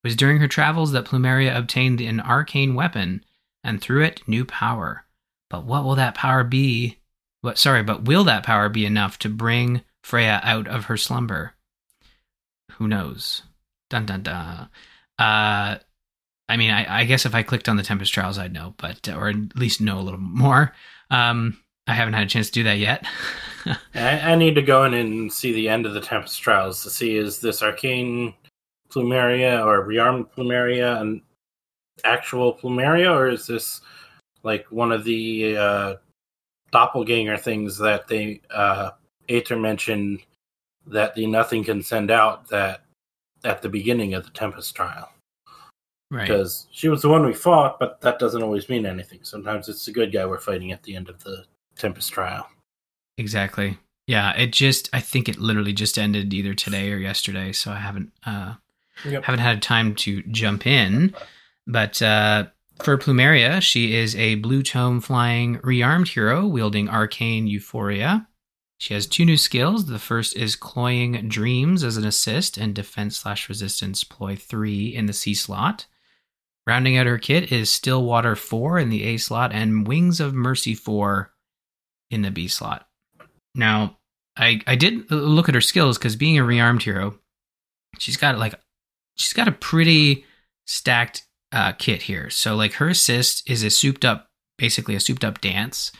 It 0.04 0.08
was 0.08 0.16
during 0.16 0.40
her 0.40 0.48
travels 0.48 0.94
that 0.94 1.06
Plumeria 1.06 1.56
obtained 1.56 2.00
an 2.02 2.22
arcane 2.22 2.74
weapon 2.74 3.24
and 3.64 3.82
through 3.82 4.04
it 4.04 4.28
new 4.28 4.46
power. 4.46 5.06
But 5.50 5.66
what 5.66 5.84
will 5.84 5.96
that 5.96 6.16
power 6.16 6.44
be? 6.44 7.00
What 7.42 7.58
sorry, 7.58 7.84
but 7.84 8.06
will 8.06 8.24
that 8.26 8.44
power 8.44 8.70
be 8.70 8.86
enough 8.86 9.18
to 9.20 9.30
bring 9.30 9.82
Freyja 10.04 10.42
out 10.44 10.68
of 10.68 10.86
her 10.86 10.98
slumber? 10.98 11.54
Who 12.74 12.88
knows? 12.88 13.44
Dun 13.90 14.06
dun 14.06 14.24
dun. 14.24 14.70
Uh 15.18 15.78
I 16.50 16.58
mean, 16.58 16.72
I, 16.72 17.02
I 17.02 17.04
guess 17.06 17.28
if 17.28 17.36
I 17.36 17.44
clicked 17.44 17.70
on 17.70 17.78
the 17.78 17.84
Tempest 17.84 18.12
Trials, 18.12 18.40
I'd 18.40 18.52
know, 18.52 18.74
but 18.78 19.08
or 19.08 19.30
at 19.30 19.56
least 19.56 19.82
know 19.82 20.00
a 20.00 20.02
little 20.02 20.20
more. 20.20 20.74
Um, 21.12 21.60
I 21.86 21.94
haven't 21.94 22.16
had 22.16 22.24
a 22.24 22.30
chance 22.30 22.48
to 22.48 22.54
do 22.54 22.64
that 22.64 22.80
yet. 22.80 23.06
I, 23.94 24.32
I 24.32 24.36
need 24.36 24.56
to 24.56 24.64
go 24.64 24.84
in 24.84 24.96
and 24.96 25.32
see 25.32 25.54
the 25.54 25.70
end 25.70 25.86
of 25.86 25.94
the 25.94 26.02
Tempest 26.02 26.42
Trials 26.42 26.82
to 26.84 26.90
see 26.90 27.16
is 27.16 27.40
this 27.40 27.62
arcane 27.62 28.34
Plumeria 28.90 29.64
or 29.64 29.86
rearmed 29.86 30.32
Plumeria 30.32 31.00
an 31.00 31.22
actual 32.04 32.54
Plumeria, 32.54 33.14
or 33.14 33.30
is 33.30 33.48
this 33.48 33.82
like 34.44 34.66
one 34.72 34.92
of 34.92 35.04
the 35.04 35.58
uh, 35.58 35.96
doppelganger 36.72 37.38
things 37.38 37.78
that 37.78 38.08
they 38.08 38.42
uh, 38.50 38.92
Aether 39.28 39.58
mentioned 39.58 40.22
that 40.88 41.16
the 41.16 41.26
Nothing 41.26 41.64
can 41.64 41.84
send 41.84 42.12
out 42.12 42.48
that 42.50 42.82
at 43.44 43.62
the 43.62 43.70
beginning 43.70 44.14
of 44.14 44.24
the 44.24 44.32
Tempest 44.32 44.76
Trial? 44.76 45.10
right. 46.12 46.28
Because 46.28 46.68
she 46.72 46.90
was 46.90 47.02
the 47.02 47.10
one 47.10 47.26
we 47.26 47.34
fought, 47.34 47.80
but 47.80 48.02
that 48.02 48.20
doesn't 48.20 48.44
always 48.44 48.70
mean 48.70 48.86
anything. 48.86 49.20
Sometimes 49.24 49.70
it's 49.70 49.86
the 49.86 49.92
good 49.92 50.12
guy 50.12 50.26
we're 50.26 50.40
fighting 50.40 50.72
at 50.72 50.84
the 50.84 50.96
end 50.96 51.10
of 51.10 51.24
the 51.24 51.46
Tempest 51.76 52.12
Trial. 52.12 52.48
Exactly. 53.18 53.78
Yeah, 54.08 54.36
it 54.36 54.52
just 54.52 54.90
I 54.92 55.02
think 55.02 55.30
it 55.30 55.38
literally 55.38 55.74
just 55.74 56.00
ended 56.00 56.34
either 56.34 56.56
today 56.56 56.92
or 56.92 56.98
yesterday, 56.98 57.52
so 57.52 57.72
I 57.72 57.76
haven't 57.76 58.12
uh 58.26 58.56
Yep. 59.06 59.24
haven't 59.24 59.40
had 59.40 59.62
time 59.62 59.96
to 59.96 60.22
jump 60.24 60.68
in. 60.68 61.16
But 61.70 62.02
uh 62.02 62.48
for 62.82 62.98
Plumeria, 62.98 63.62
she 63.62 63.96
is 63.96 64.16
a 64.16 64.36
blue 64.36 64.64
tome 64.64 65.02
flying 65.02 65.58
rearmed 65.58 66.08
hero 66.08 66.48
wielding 66.48 66.90
arcane 66.90 67.46
euphoria. 67.46 68.28
She 68.78 68.94
has 68.94 69.06
two 69.06 69.26
new 69.26 69.36
skills. 69.36 69.88
The 69.88 70.00
first 70.00 70.38
is 70.38 70.56
cloying 70.56 71.28
dreams 71.28 71.84
as 71.84 71.98
an 71.98 72.06
assist 72.06 72.58
and 72.58 72.74
defense 72.74 73.18
slash 73.18 73.50
resistance 73.50 74.06
ploy 74.06 74.38
three 74.38 74.96
in 74.96 75.06
the 75.06 75.14
C 75.14 75.34
slot. 75.34 75.86
Rounding 76.66 76.96
out 76.96 77.06
her 77.08 77.18
kit 77.18 77.52
is 77.52 77.70
Stillwater 77.70 78.36
4 78.36 78.80
in 78.80 78.90
the 78.90 79.04
A 79.04 79.18
slot 79.18 79.52
and 79.52 79.88
Wings 79.88 80.20
of 80.20 80.34
Mercy 80.34 80.76
4 80.76 81.34
in 82.12 82.22
the 82.22 82.32
B 82.32 82.48
slot. 82.48 82.88
Now, 83.56 83.98
I 84.38 84.62
I 84.66 84.76
did 84.76 85.12
look 85.12 85.50
at 85.50 85.56
her 85.56 85.62
skills 85.62 85.98
because 85.98 86.16
being 86.16 86.38
a 86.38 86.44
rearmed 86.44 86.84
hero, 86.84 87.20
she's 87.98 88.18
got 88.18 88.38
like 88.38 88.56
she's 89.16 89.34
got 89.34 89.50
a 89.50 89.52
pretty 89.52 90.26
stacked 90.66 91.24
uh, 91.52 91.72
kit 91.74 92.04
here. 92.04 92.30
So 92.30 92.56
like 92.56 92.74
her 92.74 92.90
assist 92.90 93.50
is 93.50 93.64
a 93.64 93.70
souped 93.70 94.06
up 94.06 94.28
basically 94.58 94.96
a 94.96 95.00
souped 95.00 95.24
up 95.24 95.42
dance. 95.42 95.92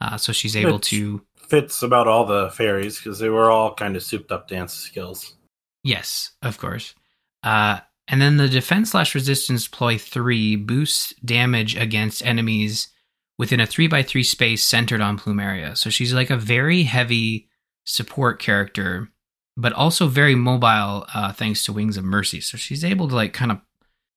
Uh, 0.00 0.16
so 0.16 0.32
she's 0.32 0.56
able 0.56 0.74
Which- 0.74 0.88
to 0.90 1.22
Fits 1.48 1.82
about 1.82 2.06
all 2.06 2.26
the 2.26 2.50
fairies 2.50 2.98
because 2.98 3.18
they 3.20 3.30
were 3.30 3.50
all 3.50 3.74
kind 3.74 3.96
of 3.96 4.02
souped 4.02 4.30
up 4.30 4.48
dance 4.48 4.74
skills. 4.74 5.34
Yes, 5.82 6.32
of 6.42 6.58
course. 6.58 6.94
Uh, 7.42 7.80
and 8.06 8.20
then 8.20 8.36
the 8.36 8.50
defense 8.50 8.90
slash 8.90 9.14
resistance 9.14 9.66
ploy 9.66 9.96
three 9.96 10.56
boosts 10.56 11.14
damage 11.24 11.74
against 11.74 12.24
enemies 12.26 12.88
within 13.38 13.60
a 13.60 13.66
three 13.66 13.86
by 13.86 14.02
three 14.02 14.24
space 14.24 14.62
centered 14.62 15.00
on 15.00 15.18
Plumeria. 15.18 15.74
So 15.74 15.88
she's 15.88 16.12
like 16.12 16.28
a 16.28 16.36
very 16.36 16.82
heavy 16.82 17.48
support 17.84 18.40
character, 18.40 19.08
but 19.56 19.72
also 19.72 20.06
very 20.06 20.34
mobile 20.34 21.06
uh, 21.14 21.32
thanks 21.32 21.64
to 21.64 21.72
Wings 21.72 21.96
of 21.96 22.04
Mercy. 22.04 22.42
So 22.42 22.58
she's 22.58 22.84
able 22.84 23.08
to 23.08 23.14
like 23.14 23.32
kind 23.32 23.52
of 23.52 23.60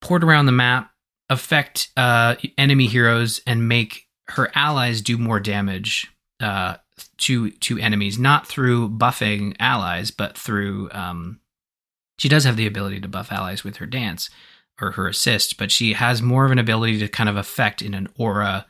port 0.01 0.23
around 0.23 0.45
the 0.47 0.51
map, 0.51 0.91
affect 1.29 1.89
uh, 1.95 2.35
enemy 2.57 2.87
heroes, 2.87 3.41
and 3.47 3.67
make 3.67 4.07
her 4.29 4.51
allies 4.55 5.01
do 5.01 5.17
more 5.17 5.39
damage 5.39 6.11
uh, 6.39 6.75
to 7.17 7.51
to 7.51 7.77
enemies, 7.77 8.19
not 8.19 8.47
through 8.47 8.89
buffing 8.89 9.55
allies, 9.59 10.11
but 10.11 10.37
through 10.37 10.89
um, 10.91 11.39
she 12.17 12.29
does 12.29 12.43
have 12.43 12.57
the 12.57 12.67
ability 12.67 12.99
to 13.01 13.07
buff 13.07 13.31
allies 13.31 13.63
with 13.63 13.77
her 13.77 13.85
dance 13.85 14.29
or 14.79 14.91
her 14.91 15.07
assist, 15.07 15.57
but 15.57 15.71
she 15.71 15.93
has 15.93 16.21
more 16.21 16.45
of 16.45 16.51
an 16.51 16.59
ability 16.59 16.99
to 16.99 17.07
kind 17.07 17.29
of 17.29 17.37
affect 17.37 17.81
in 17.81 17.93
an 17.93 18.07
aura 18.17 18.65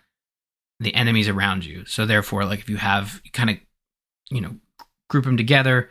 the 0.80 0.94
enemies 0.96 1.30
around 1.30 1.64
you. 1.64 1.86
So 1.86 2.06
therefore, 2.06 2.44
like 2.46 2.60
if 2.60 2.70
you 2.70 2.78
have 2.78 3.22
kind 3.34 3.50
of 3.50 3.58
you 4.30 4.42
know 4.42 4.56
group 5.10 5.26
them 5.26 5.38
together, 5.38 5.90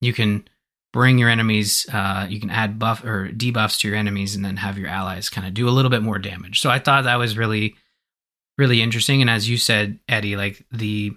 you 0.00 0.12
can 0.12 0.48
bring 0.92 1.18
your 1.18 1.28
enemies. 1.28 1.86
Uh, 1.92 2.26
you 2.28 2.40
can 2.40 2.50
add 2.50 2.78
buff 2.78 3.04
or 3.04 3.28
debuffs 3.28 3.78
to 3.80 3.88
your 3.88 3.96
enemies, 3.96 4.34
and 4.34 4.44
then 4.44 4.56
have 4.56 4.78
your 4.78 4.88
allies 4.88 5.28
kind 5.28 5.46
of 5.46 5.54
do 5.54 5.68
a 5.68 5.70
little 5.70 5.90
bit 5.90 6.02
more 6.02 6.18
damage. 6.18 6.60
So 6.60 6.70
I 6.70 6.78
thought 6.78 7.04
that 7.04 7.16
was 7.16 7.36
really 7.36 7.76
really 8.58 8.82
interesting. 8.82 9.20
And 9.22 9.30
as 9.30 9.48
you 9.48 9.56
said, 9.56 9.98
Eddie, 10.08 10.36
like 10.36 10.64
the 10.70 11.12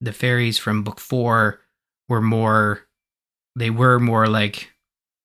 the 0.00 0.12
fairies 0.12 0.58
from 0.58 0.82
book 0.82 1.00
four 1.00 1.60
were 2.08 2.22
more 2.22 2.82
they 3.54 3.70
were 3.70 3.98
more 3.98 4.26
like 4.26 4.70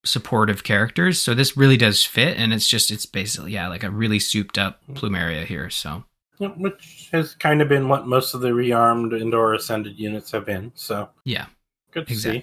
supportive 0.06 0.64
characters. 0.64 1.22
So 1.22 1.34
this 1.34 1.56
really 1.56 1.78
does 1.78 2.06
fit, 2.06 2.38
and 2.38 2.54
it's 2.54 2.68
just 2.68 2.92
it's 2.92 3.06
basically 3.06 3.54
yeah 3.54 3.68
like 3.68 3.84
a 3.84 3.90
really 3.90 4.20
souped 4.20 4.58
up 4.58 4.82
Plumeria 4.94 5.46
here. 5.46 5.70
So 5.70 6.06
Yep, 6.42 6.58
Which 6.58 7.10
has 7.12 7.36
kind 7.36 7.62
of 7.62 7.70
been 7.70 7.88
what 7.88 8.08
most 8.08 8.34
of 8.34 8.42
the 8.42 8.50
rearmed 8.50 9.14
Endor 9.14 9.54
Ascended 9.54 10.00
units 10.00 10.32
have 10.32 10.44
been. 10.44 10.72
So 10.74 11.08
yeah, 11.24 11.46
good 11.92 12.08
to 12.08 12.16
see. 12.16 12.42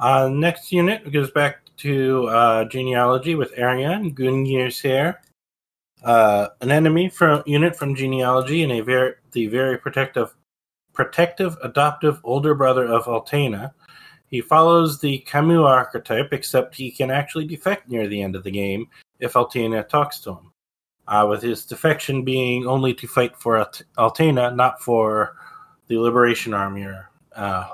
Uh, 0.00 0.30
next 0.32 0.72
unit 0.72 1.12
goes 1.12 1.30
back 1.30 1.58
to 1.76 2.26
uh, 2.28 2.64
genealogy 2.64 3.34
with 3.34 3.52
Arion 3.56 4.14
Gungnir's 4.14 4.82
heir. 4.82 5.20
Uh, 6.02 6.48
an 6.62 6.70
enemy 6.70 7.10
from 7.10 7.42
unit 7.44 7.76
from 7.76 7.94
genealogy 7.94 8.62
and 8.62 8.72
a 8.72 8.80
very 8.80 9.14
the 9.32 9.46
very 9.48 9.76
protective 9.76 10.34
protective 10.94 11.58
adoptive 11.62 12.18
older 12.24 12.54
brother 12.54 12.86
of 12.86 13.04
Altena. 13.04 13.72
He 14.28 14.40
follows 14.40 15.00
the 15.00 15.18
Camus 15.18 15.58
archetype, 15.58 16.32
except 16.32 16.74
he 16.74 16.90
can 16.90 17.10
actually 17.10 17.46
defect 17.46 17.90
near 17.90 18.08
the 18.08 18.22
end 18.22 18.36
of 18.36 18.44
the 18.44 18.50
game 18.50 18.88
if 19.18 19.34
Altena 19.34 19.86
talks 19.86 20.20
to 20.20 20.30
him. 20.30 20.52
Uh, 21.08 21.26
with 21.28 21.42
his 21.42 21.66
defection 21.66 22.24
being 22.24 22.66
only 22.66 22.94
to 22.94 23.06
fight 23.06 23.36
for 23.36 23.58
Alt- 23.58 23.82
Altena, 23.98 24.54
not 24.54 24.80
for 24.80 25.36
the 25.88 25.98
Liberation 25.98 26.54
Army 26.54 26.84
or 26.84 27.10
uh, 27.34 27.68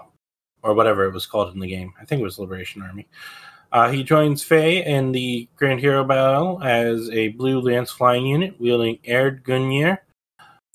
or 0.66 0.74
whatever 0.74 1.04
it 1.04 1.12
was 1.12 1.26
called 1.26 1.54
in 1.54 1.60
the 1.60 1.68
game. 1.68 1.94
I 2.00 2.04
think 2.04 2.20
it 2.20 2.24
was 2.24 2.38
Liberation 2.38 2.82
Army. 2.82 3.06
Uh, 3.72 3.90
he 3.90 4.02
joins 4.02 4.42
FEH 4.42 4.84
in 4.84 5.12
the 5.12 5.48
Grand 5.56 5.80
Hero 5.80 6.04
Battle 6.04 6.60
as 6.62 7.08
a 7.10 7.28
blue 7.28 7.60
lance 7.60 7.90
flying 7.90 8.26
unit 8.26 8.58
wielding 8.60 8.98
Erd 9.08 9.44
Gungnir. 9.44 9.98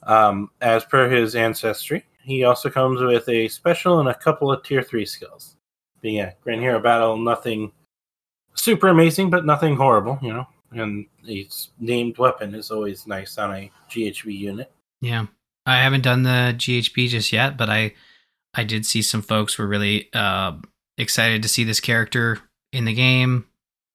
Um, 0.03 0.49
as 0.61 0.83
per 0.85 1.09
his 1.09 1.35
ancestry, 1.35 2.05
he 2.23 2.43
also 2.43 2.69
comes 2.69 3.01
with 3.01 3.27
a 3.29 3.47
special 3.49 3.99
and 3.99 4.09
a 4.09 4.15
couple 4.15 4.51
of 4.51 4.63
tier 4.63 4.81
3 4.81 5.05
skills. 5.05 5.57
But 6.01 6.11
yeah, 6.11 6.31
Grand 6.41 6.61
Hero 6.61 6.79
Battle, 6.79 7.17
nothing 7.17 7.71
super 8.55 8.87
amazing, 8.87 9.29
but 9.29 9.45
nothing 9.45 9.75
horrible, 9.75 10.17
you 10.21 10.33
know. 10.33 10.47
And 10.71 11.05
his 11.25 11.69
named 11.79 12.17
weapon 12.17 12.55
is 12.55 12.71
always 12.71 13.05
nice 13.05 13.37
on 13.37 13.53
a 13.53 13.71
GHB 13.89 14.37
unit. 14.37 14.71
Yeah, 15.01 15.27
I 15.65 15.77
haven't 15.77 16.01
done 16.01 16.23
the 16.23 16.55
GHB 16.57 17.09
just 17.09 17.33
yet, 17.33 17.57
but 17.57 17.69
I 17.69 17.93
I 18.53 18.63
did 18.63 18.85
see 18.85 19.01
some 19.01 19.21
folks 19.21 19.57
were 19.57 19.67
really 19.67 20.09
uh, 20.13 20.53
excited 20.97 21.41
to 21.43 21.49
see 21.49 21.63
this 21.63 21.79
character 21.79 22.39
in 22.73 22.85
the 22.85 22.93
game. 22.93 23.45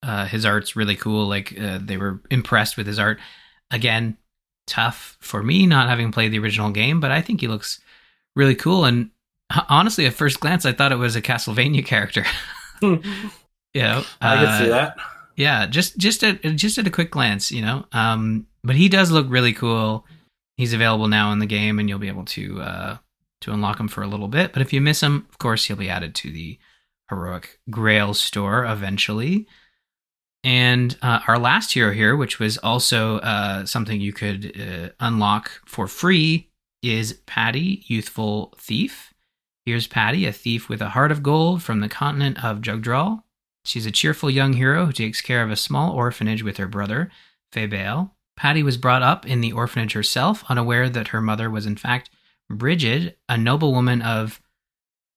Uh, 0.02 0.26
his 0.26 0.44
art's 0.46 0.76
really 0.76 0.96
cool. 0.96 1.26
Like 1.26 1.58
uh, 1.60 1.78
they 1.82 1.96
were 1.96 2.20
impressed 2.30 2.76
with 2.76 2.86
his 2.86 2.98
art. 2.98 3.18
Again, 3.70 4.16
tough 4.66 5.16
for 5.20 5.42
me 5.42 5.66
not 5.66 5.88
having 5.88 6.12
played 6.12 6.32
the 6.32 6.38
original 6.38 6.70
game, 6.70 7.00
but 7.00 7.10
I 7.10 7.20
think 7.20 7.40
he 7.40 7.48
looks 7.48 7.80
really 8.34 8.54
cool. 8.54 8.84
And 8.84 9.10
honestly, 9.68 10.06
at 10.06 10.14
first 10.14 10.40
glance, 10.40 10.64
I 10.64 10.72
thought 10.72 10.92
it 10.92 10.96
was 10.96 11.16
a 11.16 11.22
Castlevania 11.22 11.84
character. 11.84 12.24
you 12.82 13.00
know, 13.74 14.04
I 14.20 14.36
can 14.36 14.58
see 14.58 14.70
uh, 14.70 14.74
that. 14.74 14.96
yeah 15.36 15.66
just 15.66 15.98
just 15.98 16.24
at 16.24 16.40
just 16.42 16.78
at 16.78 16.86
a 16.86 16.90
quick 16.90 17.10
glance 17.10 17.52
you 17.52 17.60
know 17.60 17.84
um 17.92 18.46
but 18.64 18.74
he 18.74 18.88
does 18.88 19.10
look 19.10 19.26
really 19.28 19.52
cool 19.52 20.04
he's 20.56 20.72
available 20.72 21.08
now 21.08 21.30
in 21.32 21.38
the 21.38 21.46
game 21.46 21.78
and 21.78 21.88
you'll 21.88 21.98
be 21.98 22.08
able 22.08 22.24
to 22.24 22.60
uh 22.60 22.96
to 23.40 23.52
unlock 23.52 23.78
them 23.78 23.88
for 23.88 24.02
a 24.02 24.06
little 24.08 24.28
bit 24.28 24.52
but 24.52 24.62
if 24.62 24.72
you 24.72 24.80
miss 24.80 25.00
them, 25.00 25.26
of 25.28 25.38
course 25.38 25.68
you'll 25.68 25.78
be 25.78 25.90
added 25.90 26.14
to 26.14 26.30
the 26.30 26.58
heroic 27.10 27.60
grail 27.70 28.14
store 28.14 28.64
eventually. 28.64 29.46
And 30.42 30.96
uh, 31.02 31.20
our 31.26 31.38
last 31.38 31.74
hero 31.74 31.92
here 31.92 32.16
which 32.16 32.38
was 32.38 32.58
also 32.58 33.18
uh, 33.18 33.66
something 33.66 34.00
you 34.00 34.12
could 34.12 34.60
uh, 34.60 34.88
unlock 35.00 35.50
for 35.66 35.86
free 35.86 36.50
is 36.82 37.14
patty 37.26 37.84
youthful 37.86 38.54
thief. 38.58 39.12
Here's 39.64 39.86
patty 39.86 40.26
a 40.26 40.32
thief 40.32 40.68
with 40.68 40.80
a 40.80 40.90
heart 40.90 41.10
of 41.10 41.22
gold 41.22 41.62
from 41.62 41.80
the 41.80 41.88
continent 41.88 42.44
of 42.44 42.60
jugdral. 42.60 43.24
She's 43.64 43.86
a 43.86 43.90
cheerful 43.90 44.30
young 44.30 44.52
hero 44.52 44.86
who 44.86 44.92
takes 44.92 45.20
care 45.20 45.42
of 45.42 45.50
a 45.50 45.56
small 45.56 45.92
orphanage 45.92 46.44
with 46.44 46.56
her 46.58 46.68
brother, 46.68 47.10
Fabel. 47.50 48.14
Patty 48.36 48.62
was 48.62 48.76
brought 48.76 49.02
up 49.02 49.26
in 49.26 49.40
the 49.40 49.52
orphanage 49.52 49.94
herself, 49.94 50.44
unaware 50.48 50.88
that 50.88 51.08
her 51.08 51.20
mother 51.20 51.50
was 51.50 51.66
in 51.66 51.76
fact 51.76 52.10
Brigid, 52.50 53.16
a 53.28 53.36
noblewoman 53.36 54.02
of 54.02 54.40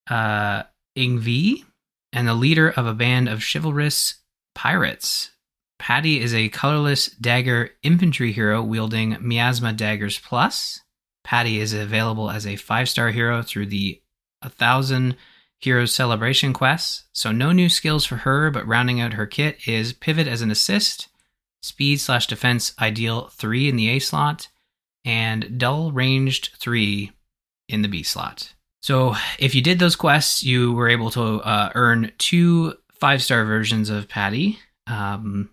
uh, 0.09 0.63
Yngvi, 0.97 1.63
and 2.11 2.27
the 2.27 2.33
leader 2.33 2.69
of 2.69 2.85
a 2.85 2.93
band 2.93 3.29
of 3.29 3.43
chivalrous 3.43 4.15
pirates. 4.55 5.31
Patty 5.77 6.19
is 6.19 6.33
a 6.33 6.49
colorless 6.49 7.07
dagger 7.07 7.71
infantry 7.83 8.31
hero 8.31 8.61
wielding 8.61 9.17
Miasma 9.21 9.73
Daggers 9.73 10.19
Plus. 10.19 10.81
Patty 11.23 11.59
is 11.59 11.73
available 11.73 12.29
as 12.29 12.45
a 12.45 12.55
five 12.55 12.89
star 12.89 13.11
hero 13.11 13.41
through 13.41 13.67
the 13.67 14.01
1000 14.41 15.15
Heroes 15.59 15.93
Celebration 15.93 16.53
quests. 16.53 17.03
So 17.13 17.31
no 17.31 17.51
new 17.51 17.67
skills 17.67 18.05
for 18.05 18.17
her, 18.17 18.49
but 18.49 18.65
rounding 18.65 19.01
out 19.01 19.13
her 19.13 19.25
kit 19.25 19.67
is 19.67 19.91
pivot 19.91 20.27
as 20.27 20.41
an 20.41 20.51
assist, 20.51 21.09
speed 21.61 21.99
slash 21.99 22.27
defense 22.27 22.73
ideal 22.79 23.27
three 23.27 23.67
in 23.67 23.75
the 23.75 23.89
A 23.89 23.99
slot, 23.99 24.47
and 25.03 25.57
dull 25.59 25.91
ranged 25.91 26.51
three 26.57 27.11
in 27.69 27.81
the 27.81 27.87
B 27.87 28.03
slot. 28.03 28.53
So 28.81 29.15
if 29.37 29.55
you 29.55 29.61
did 29.61 29.79
those 29.79 29.95
quests, 29.95 30.43
you 30.43 30.73
were 30.73 30.89
able 30.89 31.11
to 31.11 31.21
uh, 31.41 31.71
earn 31.75 32.11
two 32.17 32.73
five 32.99 33.23
star 33.23 33.45
versions 33.45 33.89
of 33.89 34.09
Patty. 34.09 34.59
Um, 34.87 35.49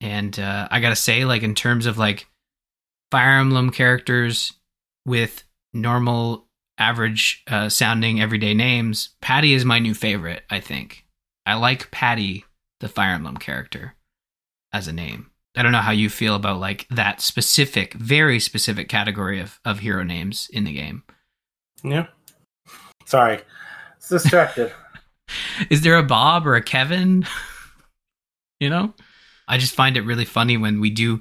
and 0.00 0.38
uh, 0.38 0.68
I 0.70 0.80
gotta 0.80 0.96
say, 0.96 1.24
like 1.24 1.42
in 1.42 1.54
terms 1.54 1.86
of 1.86 1.98
like 1.98 2.26
Fire 3.10 3.38
Emblem 3.38 3.70
characters 3.70 4.54
with 5.04 5.44
normal 5.72 6.46
average 6.78 7.42
uh, 7.48 7.68
sounding 7.68 8.20
everyday 8.20 8.54
names, 8.54 9.10
Patty 9.20 9.52
is 9.52 9.64
my 9.64 9.78
new 9.78 9.94
favorite, 9.94 10.42
I 10.48 10.60
think. 10.60 11.04
I 11.44 11.54
like 11.54 11.90
Patty, 11.90 12.44
the 12.80 12.88
Fire 12.88 13.14
Emblem 13.14 13.36
character, 13.36 13.94
as 14.72 14.88
a 14.88 14.92
name. 14.92 15.30
I 15.56 15.62
don't 15.62 15.72
know 15.72 15.78
how 15.78 15.90
you 15.90 16.08
feel 16.08 16.36
about 16.36 16.60
like 16.60 16.86
that 16.90 17.20
specific, 17.20 17.94
very 17.94 18.38
specific 18.38 18.88
category 18.88 19.40
of, 19.40 19.58
of 19.64 19.80
hero 19.80 20.04
names 20.04 20.48
in 20.52 20.64
the 20.64 20.72
game. 20.72 21.02
Yeah. 21.82 22.06
Sorry. 23.04 23.40
It's 23.96 24.08
distracted. 24.08 24.72
Is 25.70 25.82
there 25.82 25.96
a 25.96 26.02
Bob 26.02 26.46
or 26.46 26.56
a 26.56 26.62
Kevin? 26.62 27.26
you 28.60 28.68
know? 28.68 28.94
I 29.48 29.58
just 29.58 29.74
find 29.74 29.96
it 29.96 30.02
really 30.02 30.24
funny 30.24 30.56
when 30.56 30.80
we 30.80 30.90
do 30.90 31.18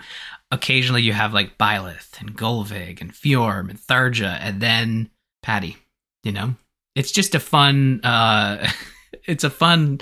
occasionally 0.51 1.01
you 1.01 1.13
have 1.13 1.33
like 1.33 1.57
Byleth 1.57 2.19
and 2.19 2.37
Gullveig 2.37 3.01
and 3.01 3.13
Fjorm 3.13 3.69
and 3.69 3.79
Tharja 3.79 4.37
and 4.39 4.61
then 4.61 5.09
Patty, 5.41 5.77
you 6.23 6.31
know? 6.31 6.55
It's 6.95 7.11
just 7.11 7.33
a 7.33 7.39
fun 7.39 8.01
uh 8.03 8.69
it's 9.25 9.43
a 9.43 9.49
fun 9.49 10.01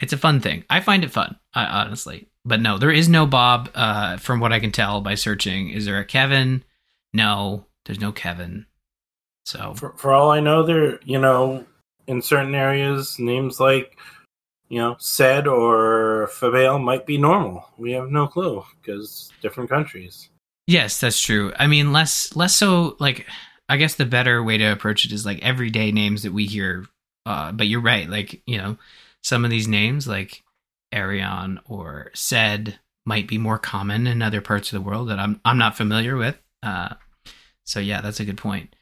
it's 0.00 0.12
a 0.12 0.18
fun 0.18 0.40
thing. 0.40 0.64
I 0.68 0.80
find 0.80 1.04
it 1.04 1.10
fun, 1.10 1.36
I, 1.54 1.64
honestly. 1.64 2.28
But 2.44 2.60
no, 2.60 2.76
there 2.76 2.90
is 2.90 3.08
no 3.08 3.26
Bob 3.26 3.70
uh 3.74 4.18
from 4.18 4.40
what 4.40 4.52
I 4.52 4.60
can 4.60 4.72
tell 4.72 5.00
by 5.00 5.14
searching. 5.14 5.70
Is 5.70 5.86
there 5.86 5.98
a 5.98 6.04
Kevin? 6.04 6.64
No, 7.12 7.66
there's 7.86 8.00
no 8.00 8.12
Kevin. 8.12 8.66
So 9.44 9.74
for, 9.74 9.92
for 9.96 10.12
all 10.12 10.30
I 10.30 10.40
know, 10.40 10.62
there, 10.62 10.98
you 11.04 11.18
know, 11.18 11.64
in 12.06 12.22
certain 12.22 12.54
areas, 12.54 13.18
names 13.18 13.60
like, 13.60 13.96
you 14.68 14.78
know, 14.78 14.96
Sed 14.98 15.46
or 15.46 16.28
Fabel 16.28 16.78
might 16.78 17.06
be 17.06 17.18
normal. 17.18 17.64
We 17.76 17.92
have 17.92 18.10
no 18.10 18.26
clue 18.26 18.64
because 18.80 19.32
different 19.42 19.70
countries. 19.70 20.30
Yes, 20.66 20.98
that's 20.98 21.20
true. 21.20 21.52
I 21.58 21.66
mean, 21.66 21.92
less 21.92 22.34
less 22.34 22.54
so 22.54 22.96
like 22.98 23.26
I 23.68 23.76
guess 23.76 23.94
the 23.94 24.06
better 24.06 24.42
way 24.42 24.58
to 24.58 24.72
approach 24.72 25.04
it 25.04 25.12
is 25.12 25.26
like 25.26 25.42
everyday 25.42 25.92
names 25.92 26.22
that 26.22 26.32
we 26.32 26.46
hear. 26.46 26.86
Uh, 27.26 27.52
but 27.52 27.66
you're 27.66 27.80
right. 27.80 28.08
Like 28.08 28.42
you 28.46 28.58
know, 28.58 28.78
some 29.22 29.44
of 29.44 29.50
these 29.50 29.68
names 29.68 30.08
like 30.08 30.42
Arion 30.92 31.60
or 31.66 32.10
Said 32.14 32.78
might 33.06 33.28
be 33.28 33.36
more 33.36 33.58
common 33.58 34.06
in 34.06 34.22
other 34.22 34.40
parts 34.40 34.72
of 34.72 34.82
the 34.82 34.88
world 34.88 35.08
that 35.10 35.18
I'm 35.18 35.40
I'm 35.44 35.58
not 35.58 35.76
familiar 35.76 36.16
with. 36.16 36.38
Uh, 36.62 36.94
so 37.64 37.80
yeah, 37.80 38.00
that's 38.00 38.20
a 38.20 38.24
good 38.24 38.38
point. 38.38 38.74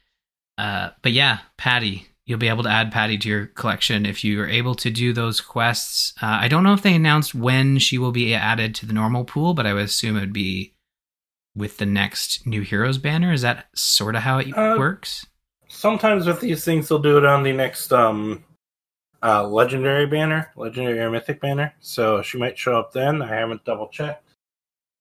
Uh, 0.57 0.89
but 1.01 1.11
yeah, 1.11 1.39
Patty, 1.57 2.07
you'll 2.25 2.39
be 2.39 2.47
able 2.47 2.63
to 2.63 2.69
add 2.69 2.91
Patty 2.91 3.17
to 3.17 3.29
your 3.29 3.45
collection 3.47 4.05
if 4.05 4.23
you 4.23 4.39
are 4.41 4.47
able 4.47 4.75
to 4.75 4.89
do 4.89 5.13
those 5.13 5.41
quests. 5.41 6.13
Uh, 6.21 6.37
I 6.41 6.47
don't 6.47 6.63
know 6.63 6.73
if 6.73 6.81
they 6.81 6.95
announced 6.95 7.35
when 7.35 7.79
she 7.79 7.97
will 7.97 8.11
be 8.11 8.33
added 8.33 8.75
to 8.75 8.85
the 8.85 8.93
normal 8.93 9.25
pool, 9.25 9.53
but 9.53 9.65
I 9.65 9.73
would 9.73 9.85
assume 9.85 10.17
it 10.17 10.21
would 10.21 10.33
be 10.33 10.73
with 11.55 11.77
the 11.77 11.85
next 11.85 12.47
new 12.47 12.61
heroes 12.61 12.97
banner. 12.97 13.31
Is 13.31 13.41
that 13.41 13.67
sort 13.75 14.15
of 14.15 14.23
how 14.23 14.39
it 14.39 14.55
Uh, 14.57 14.75
works? 14.77 15.25
Sometimes 15.67 16.27
with 16.27 16.39
these 16.39 16.63
things, 16.63 16.87
they'll 16.87 16.99
do 16.99 17.17
it 17.17 17.25
on 17.25 17.43
the 17.43 17.51
next 17.51 17.91
um, 17.91 18.43
uh, 19.23 19.47
legendary 19.47 20.05
banner, 20.05 20.51
legendary 20.55 20.99
or 20.99 21.09
mythic 21.09 21.41
banner. 21.41 21.73
So 21.79 22.21
she 22.21 22.37
might 22.37 22.57
show 22.57 22.77
up 22.79 22.91
then. 22.91 23.21
I 23.21 23.27
haven't 23.27 23.65
double 23.65 23.87
checked. 23.87 24.29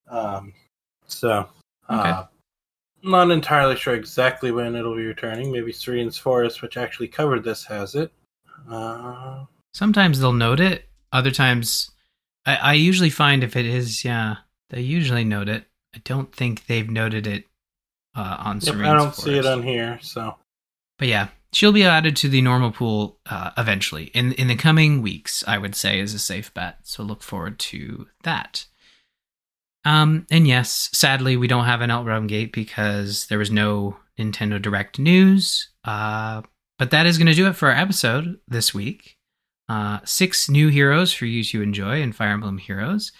Um, 0.09 0.55
so, 1.07 1.49
uh, 1.88 2.25
not 3.03 3.31
entirely 3.31 3.77
sure 3.77 3.95
exactly 3.95 4.51
when 4.51 4.75
it'll 4.75 4.97
be 4.97 5.07
returning. 5.07 5.51
Maybe 5.51 5.73
Serene's 5.73 6.19
Forest, 6.19 6.62
which 6.62 6.77
actually 6.77 7.09
covered 7.09 7.45
this, 7.45 7.65
has 7.65 7.95
it. 7.95 8.12
Uh, 8.71 9.45
Sometimes 9.75 10.21
they'll 10.21 10.33
note 10.33 10.61
it. 10.61 10.88
Other 11.12 11.31
times, 11.31 11.91
I, 12.47 12.57
I 12.57 12.73
usually 12.75 13.11
find 13.11 13.43
if 13.43 13.57
it 13.57 13.67
is, 13.67 14.05
yeah, 14.05 14.37
they 14.71 14.81
usually 14.81 15.25
note 15.25 15.49
it. 15.49 15.65
I 15.95 16.01
don't 16.05 16.35
think 16.35 16.67
they've 16.67 16.88
noted 16.88 17.27
it 17.27 17.45
uh, 18.17 18.37
on 18.38 18.57
yep, 18.57 18.75
Serene's 18.75 18.88
I 18.88 18.97
don't 18.97 19.15
see 19.15 19.38
it 19.38 19.47
on 19.47 19.62
here. 19.62 19.99
So, 20.03 20.37
But 20.99 21.09
yeah, 21.09 21.29
she'll 21.53 21.73
be 21.73 21.85
added 21.85 22.17
to 22.17 22.29
the 22.29 22.41
normal 22.41 22.73
pool 22.73 23.19
uh, 23.27 23.51
eventually 23.59 24.05
in 24.15 24.33
in 24.33 24.49
the 24.49 24.57
coming 24.57 25.03
weeks. 25.03 25.45
I 25.47 25.59
would 25.59 25.75
say 25.75 26.01
is 26.01 26.15
a 26.15 26.19
safe 26.19 26.53
bet. 26.55 26.79
So 26.85 27.03
look 27.03 27.23
forward 27.23 27.59
to 27.59 28.09
that. 28.23 28.67
Um, 29.85 30.27
and 30.31 30.47
yes, 30.47 30.90
sadly, 30.92 31.37
we 31.37 31.49
don't 31.49 31.64
have 31.64 31.81
an 31.81 31.90
Outrealm 31.90 32.29
Gate 32.29 32.53
because 32.53 33.27
there 33.27 33.38
was 33.38 33.51
no 33.51 33.97
Nintendo 34.18 34.61
Direct 34.61 34.99
news. 34.99 35.68
Uh, 35.85 36.42
but 36.79 36.90
that 36.90 37.07
is 37.07 37.18
going 37.18 37.27
to 37.27 37.35
do 37.35 37.47
it 37.47 37.57
for 37.57 37.68
our 37.68 37.77
episode 37.77 38.38
this 38.49 38.73
week. 38.75 39.16
Uh, 39.68 40.01
six 40.05 40.49
new 40.49 40.68
heroes 40.68 41.12
for 41.12 41.27
you 41.27 41.42
to 41.45 41.62
enjoy 41.62 42.03
in 42.03 42.12
Fire 42.12 42.33
Emblem 42.33 42.59
Heroes, 42.59 43.12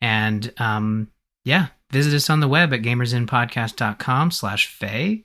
and 0.00 0.52
um, 0.58 1.08
yeah, 1.44 1.66
visit 1.90 2.14
us 2.14 2.30
on 2.30 2.40
the 2.40 2.48
web 2.48 2.72
at 2.72 2.82
gamersinpodcast.com 2.82 4.30
slash 4.30 4.68
feh. 4.68 5.16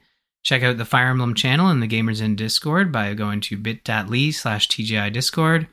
Check 0.42 0.64
out 0.64 0.78
the 0.78 0.86
Fire 0.86 1.08
Emblem 1.08 1.36
channel 1.36 1.70
in 1.70 1.80
the 1.80 1.88
Gamers 1.88 2.22
Inn 2.22 2.36
Discord 2.36 2.92
by 2.92 3.14
going 3.14 3.40
to 3.42 3.58
bit.ly 3.58 4.32
slash 4.32 4.68
TGI 4.68 5.14
Discord. 5.14 5.68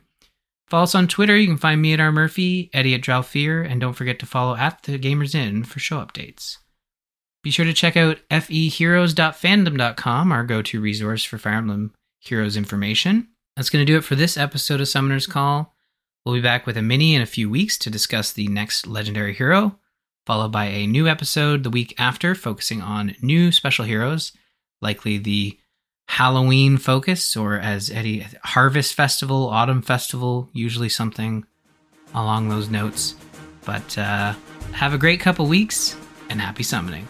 Follow 0.70 0.84
us 0.84 0.94
on 0.94 1.08
Twitter. 1.08 1.36
You 1.36 1.48
can 1.48 1.56
find 1.56 1.82
me 1.82 1.92
at 1.92 2.00
R. 2.00 2.12
Murphy, 2.12 2.70
Eddie 2.72 2.94
at 2.94 3.00
Dralfear, 3.00 3.68
and 3.68 3.80
don't 3.80 3.94
forget 3.94 4.20
to 4.20 4.26
follow 4.26 4.54
at 4.54 4.84
the 4.84 5.00
Gamers 5.00 5.34
Inn 5.34 5.64
for 5.64 5.80
show 5.80 5.96
updates. 5.96 6.58
Be 7.42 7.50
sure 7.50 7.64
to 7.64 7.72
check 7.72 7.96
out 7.96 8.18
feheroes.fandom.com, 8.30 10.32
our 10.32 10.44
go 10.44 10.62
to 10.62 10.80
resource 10.80 11.24
for 11.24 11.38
Fire 11.38 11.54
Emblem 11.54 11.92
Heroes 12.20 12.56
information. 12.56 13.28
That's 13.56 13.70
going 13.70 13.84
to 13.84 13.90
do 13.90 13.98
it 13.98 14.04
for 14.04 14.14
this 14.14 14.36
episode 14.36 14.80
of 14.80 14.88
Summoner's 14.88 15.26
Call. 15.26 15.74
We'll 16.24 16.36
be 16.36 16.40
back 16.40 16.66
with 16.66 16.76
a 16.76 16.82
mini 16.82 17.14
in 17.14 17.22
a 17.22 17.26
few 17.26 17.50
weeks 17.50 17.76
to 17.78 17.90
discuss 17.90 18.30
the 18.30 18.46
next 18.46 18.86
legendary 18.86 19.34
hero, 19.34 19.78
followed 20.26 20.52
by 20.52 20.66
a 20.66 20.86
new 20.86 21.08
episode 21.08 21.64
the 21.64 21.70
week 21.70 21.94
after 21.98 22.34
focusing 22.34 22.80
on 22.80 23.16
new 23.22 23.50
special 23.50 23.86
heroes, 23.86 24.32
likely 24.80 25.18
the 25.18 25.58
Halloween 26.10 26.76
focus, 26.76 27.36
or 27.36 27.56
as 27.56 27.88
Eddie, 27.88 28.26
Harvest 28.42 28.94
Festival, 28.94 29.48
Autumn 29.48 29.80
Festival, 29.80 30.50
usually 30.52 30.88
something 30.88 31.46
along 32.12 32.48
those 32.48 32.68
notes. 32.68 33.14
But 33.64 33.96
uh, 33.96 34.34
have 34.72 34.92
a 34.92 34.98
great 34.98 35.20
couple 35.20 35.46
weeks 35.46 35.96
and 36.28 36.40
happy 36.40 36.64
summoning. 36.64 37.06